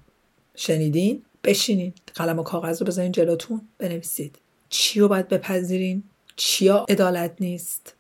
شنیدین 0.56 1.22
بشینین 1.44 1.94
قلم 2.16 2.40
و 2.40 2.44
کاغذ 2.44 2.82
رو 2.82 2.88
بزنین 2.88 3.12
جلوتون 3.12 3.62
بنویسید. 3.78 4.40
چی 4.70 5.00
رو 5.00 5.08
باید 5.08 5.28
بپذیرین؟ 5.28 6.04
چیا 6.36 6.86
عدالت 6.90 7.36
نیست؟ 7.40 7.94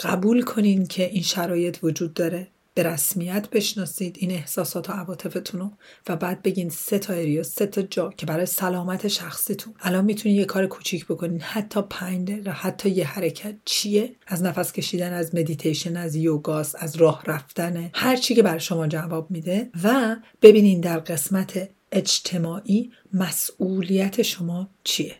قبول 0.00 0.42
کنین 0.42 0.86
که 0.86 1.04
این 1.10 1.22
شرایط 1.22 1.78
وجود 1.82 2.14
داره. 2.14 2.48
به 2.78 2.84
رسمیت 2.84 3.48
بشناسید 3.50 4.16
این 4.18 4.30
احساسات 4.30 4.90
و 4.90 4.92
عواطفتون 4.92 5.60
رو 5.60 5.70
و 6.08 6.16
بعد 6.16 6.42
بگین 6.42 6.68
سه 6.68 6.98
تا 6.98 7.12
اریا 7.12 7.42
سه 7.42 7.66
تا 7.66 7.82
جا 7.82 8.10
که 8.16 8.26
برای 8.26 8.46
سلامت 8.46 9.08
شخصیتون. 9.08 9.74
الان 9.80 10.04
می‌تونید 10.04 10.38
یه 10.38 10.44
کار 10.44 10.66
کوچیک 10.66 11.06
بکنین. 11.06 11.40
حتی 11.40 11.80
پنج 11.90 12.28
دقیقه 12.28 12.50
حتی 12.50 12.90
یه 12.90 13.06
حرکت. 13.06 13.54
چیه؟ 13.64 14.14
از 14.26 14.42
نفس 14.42 14.72
کشیدن 14.72 15.12
از 15.12 15.34
مدیتیشن 15.34 15.96
از 15.96 16.16
یوگاست 16.16 16.76
از 16.78 16.96
راه 16.96 17.22
رفتن. 17.26 17.90
هر 17.94 18.16
چی 18.16 18.34
که 18.34 18.42
برای 18.42 18.60
شما 18.60 18.86
جواب 18.86 19.30
میده. 19.30 19.70
و 19.84 20.16
ببینین 20.42 20.80
در 20.80 20.98
قسمت 20.98 21.68
اجتماعی 21.92 22.92
مسئولیت 23.12 24.22
شما 24.22 24.68
چیه. 24.84 25.16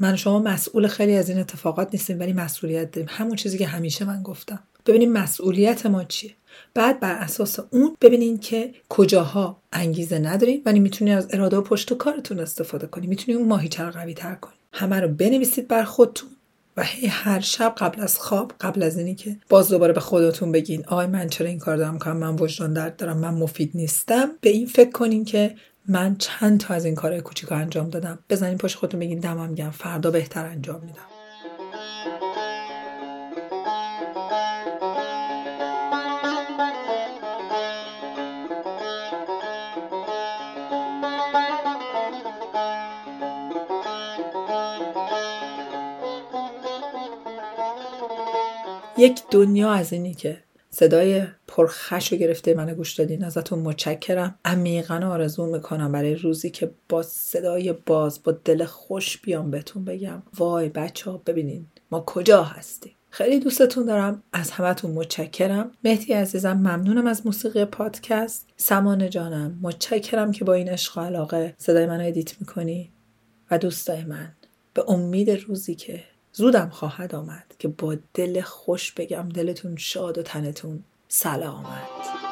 من 0.00 0.16
شما 0.16 0.38
مسئول 0.38 0.86
خیلی 0.86 1.14
از 1.14 1.28
این 1.28 1.38
اتفاقات 1.38 1.88
نیستیم 1.92 2.20
ولی 2.20 2.32
مسئولیت 2.32 2.90
داریم. 2.90 3.08
همون 3.12 3.36
چیزی 3.36 3.58
که 3.58 3.66
همیشه 3.66 4.04
من 4.04 4.22
گفتم. 4.22 4.62
ببینیم 4.86 5.12
مسئولیت 5.12 5.86
ما 5.86 6.04
چیه؟ 6.04 6.30
بعد 6.74 7.00
بر 7.00 7.12
اساس 7.12 7.58
اون 7.70 7.96
ببینین 8.00 8.38
که 8.38 8.74
کجاها 8.88 9.62
انگیزه 9.72 10.18
ندارین 10.18 10.62
ولی 10.66 10.80
می‌تونین 10.80 11.14
از 11.14 11.28
اراده 11.30 11.56
و 11.56 11.62
پشت 11.62 11.92
و 11.92 11.94
کارتون 11.94 12.40
استفاده 12.40 12.86
کنین 12.86 13.08
می‌تونین 13.08 13.40
اون 13.40 13.48
ماهیچه 13.48 13.82
رو 13.82 13.90
قوی 13.90 14.14
تر 14.14 14.34
کنین 14.34 14.58
همه 14.72 15.00
رو 15.00 15.08
بنویسید 15.08 15.68
بر 15.68 15.84
خودتون 15.84 16.28
و 16.76 16.82
هی 16.84 17.06
هر 17.06 17.40
شب 17.40 17.74
قبل 17.78 18.00
از 18.00 18.18
خواب 18.18 18.52
قبل 18.60 18.82
از 18.82 18.98
اینی 18.98 19.14
که 19.14 19.36
باز 19.48 19.68
دوباره 19.68 19.92
به 19.92 20.00
خودتون 20.00 20.52
بگین 20.52 20.84
آی 20.86 21.06
من 21.06 21.28
چرا 21.28 21.48
این 21.48 21.58
کار 21.58 21.76
دارم 21.76 21.98
کنم 21.98 22.16
من 22.16 22.36
وجدان 22.36 22.72
درد 22.72 22.96
دارم 22.96 23.18
من 23.18 23.34
مفید 23.34 23.70
نیستم. 23.74 24.30
به 24.40 24.50
این 24.50 24.66
فکر 24.66 24.90
کنین 24.90 25.24
که 25.24 25.54
من 25.88 26.16
چند 26.16 26.60
تا 26.60 26.74
از 26.74 26.84
این 26.84 26.94
کارهای 26.94 27.20
کوچیک 27.20 27.52
انجام 27.52 27.90
دادم. 27.90 28.18
بزنین 28.30 28.58
پشت 28.58 28.76
خودتون 28.76 29.00
بگین 29.00 29.18
دمم 29.18 29.54
گم 29.54 29.70
فردا 29.70 30.10
بهتر 30.10 30.46
انجام 30.46 30.80
میدم. 30.80 32.41
یک 49.02 49.22
دنیا 49.30 49.70
از 49.70 49.92
اینی 49.92 50.14
که 50.14 50.38
صدای 50.70 51.22
پرخش 51.48 52.12
و 52.12 52.16
گرفته 52.16 52.54
منو 52.54 52.74
گوش 52.74 52.94
دادین 52.94 53.24
ازتون 53.24 53.58
متشکرم. 53.58 54.38
عمیقا 54.44 54.94
آرزو 54.94 55.46
می‌کنم 55.46 55.92
برای 55.92 56.14
روزی 56.14 56.50
که 56.50 56.70
با 56.88 57.02
صدای 57.02 57.72
باز 57.72 58.22
با 58.22 58.32
دل 58.32 58.64
خوش 58.64 59.18
بیام 59.18 59.50
بهتون 59.50 59.84
بگم. 59.84 60.22
وای 60.38 60.68
بچه 60.68 61.10
ها 61.10 61.22
ببینین 61.26 61.66
ما 61.90 62.00
کجا 62.06 62.42
هستیم. 62.42 62.92
خیلی 63.10 63.40
دوستتون 63.40 63.86
دارم. 63.86 64.22
از 64.32 64.50
همتون 64.50 64.90
متشکرم. 64.90 65.70
مهدی 65.84 66.12
عزیزم 66.12 66.52
ممنونم 66.52 67.06
از 67.06 67.26
موسیقی 67.26 67.64
پادکست. 67.64 68.48
سمانه 68.56 69.08
جانم 69.08 69.58
متشکرم 69.62 70.32
که 70.32 70.44
با 70.44 70.54
این 70.54 70.68
عشق 70.68 70.98
علاقه 70.98 71.54
صدای 71.58 71.86
منو 71.86 72.06
ادیت 72.06 72.40
می‌کنی. 72.40 72.92
و 73.50 73.58
دوستای 73.58 74.04
من 74.04 74.32
به 74.74 74.90
امید 74.90 75.30
روزی 75.30 75.74
که 75.74 76.04
زودم 76.32 76.68
خواهد 76.68 77.14
آمد 77.14 77.54
که 77.58 77.68
با 77.68 77.96
دل 78.14 78.40
خوش 78.40 78.92
بگم 78.92 79.28
دلتون 79.28 79.76
شاد 79.76 80.18
و 80.18 80.22
تنتون 80.22 80.84
سلامت. 81.08 82.31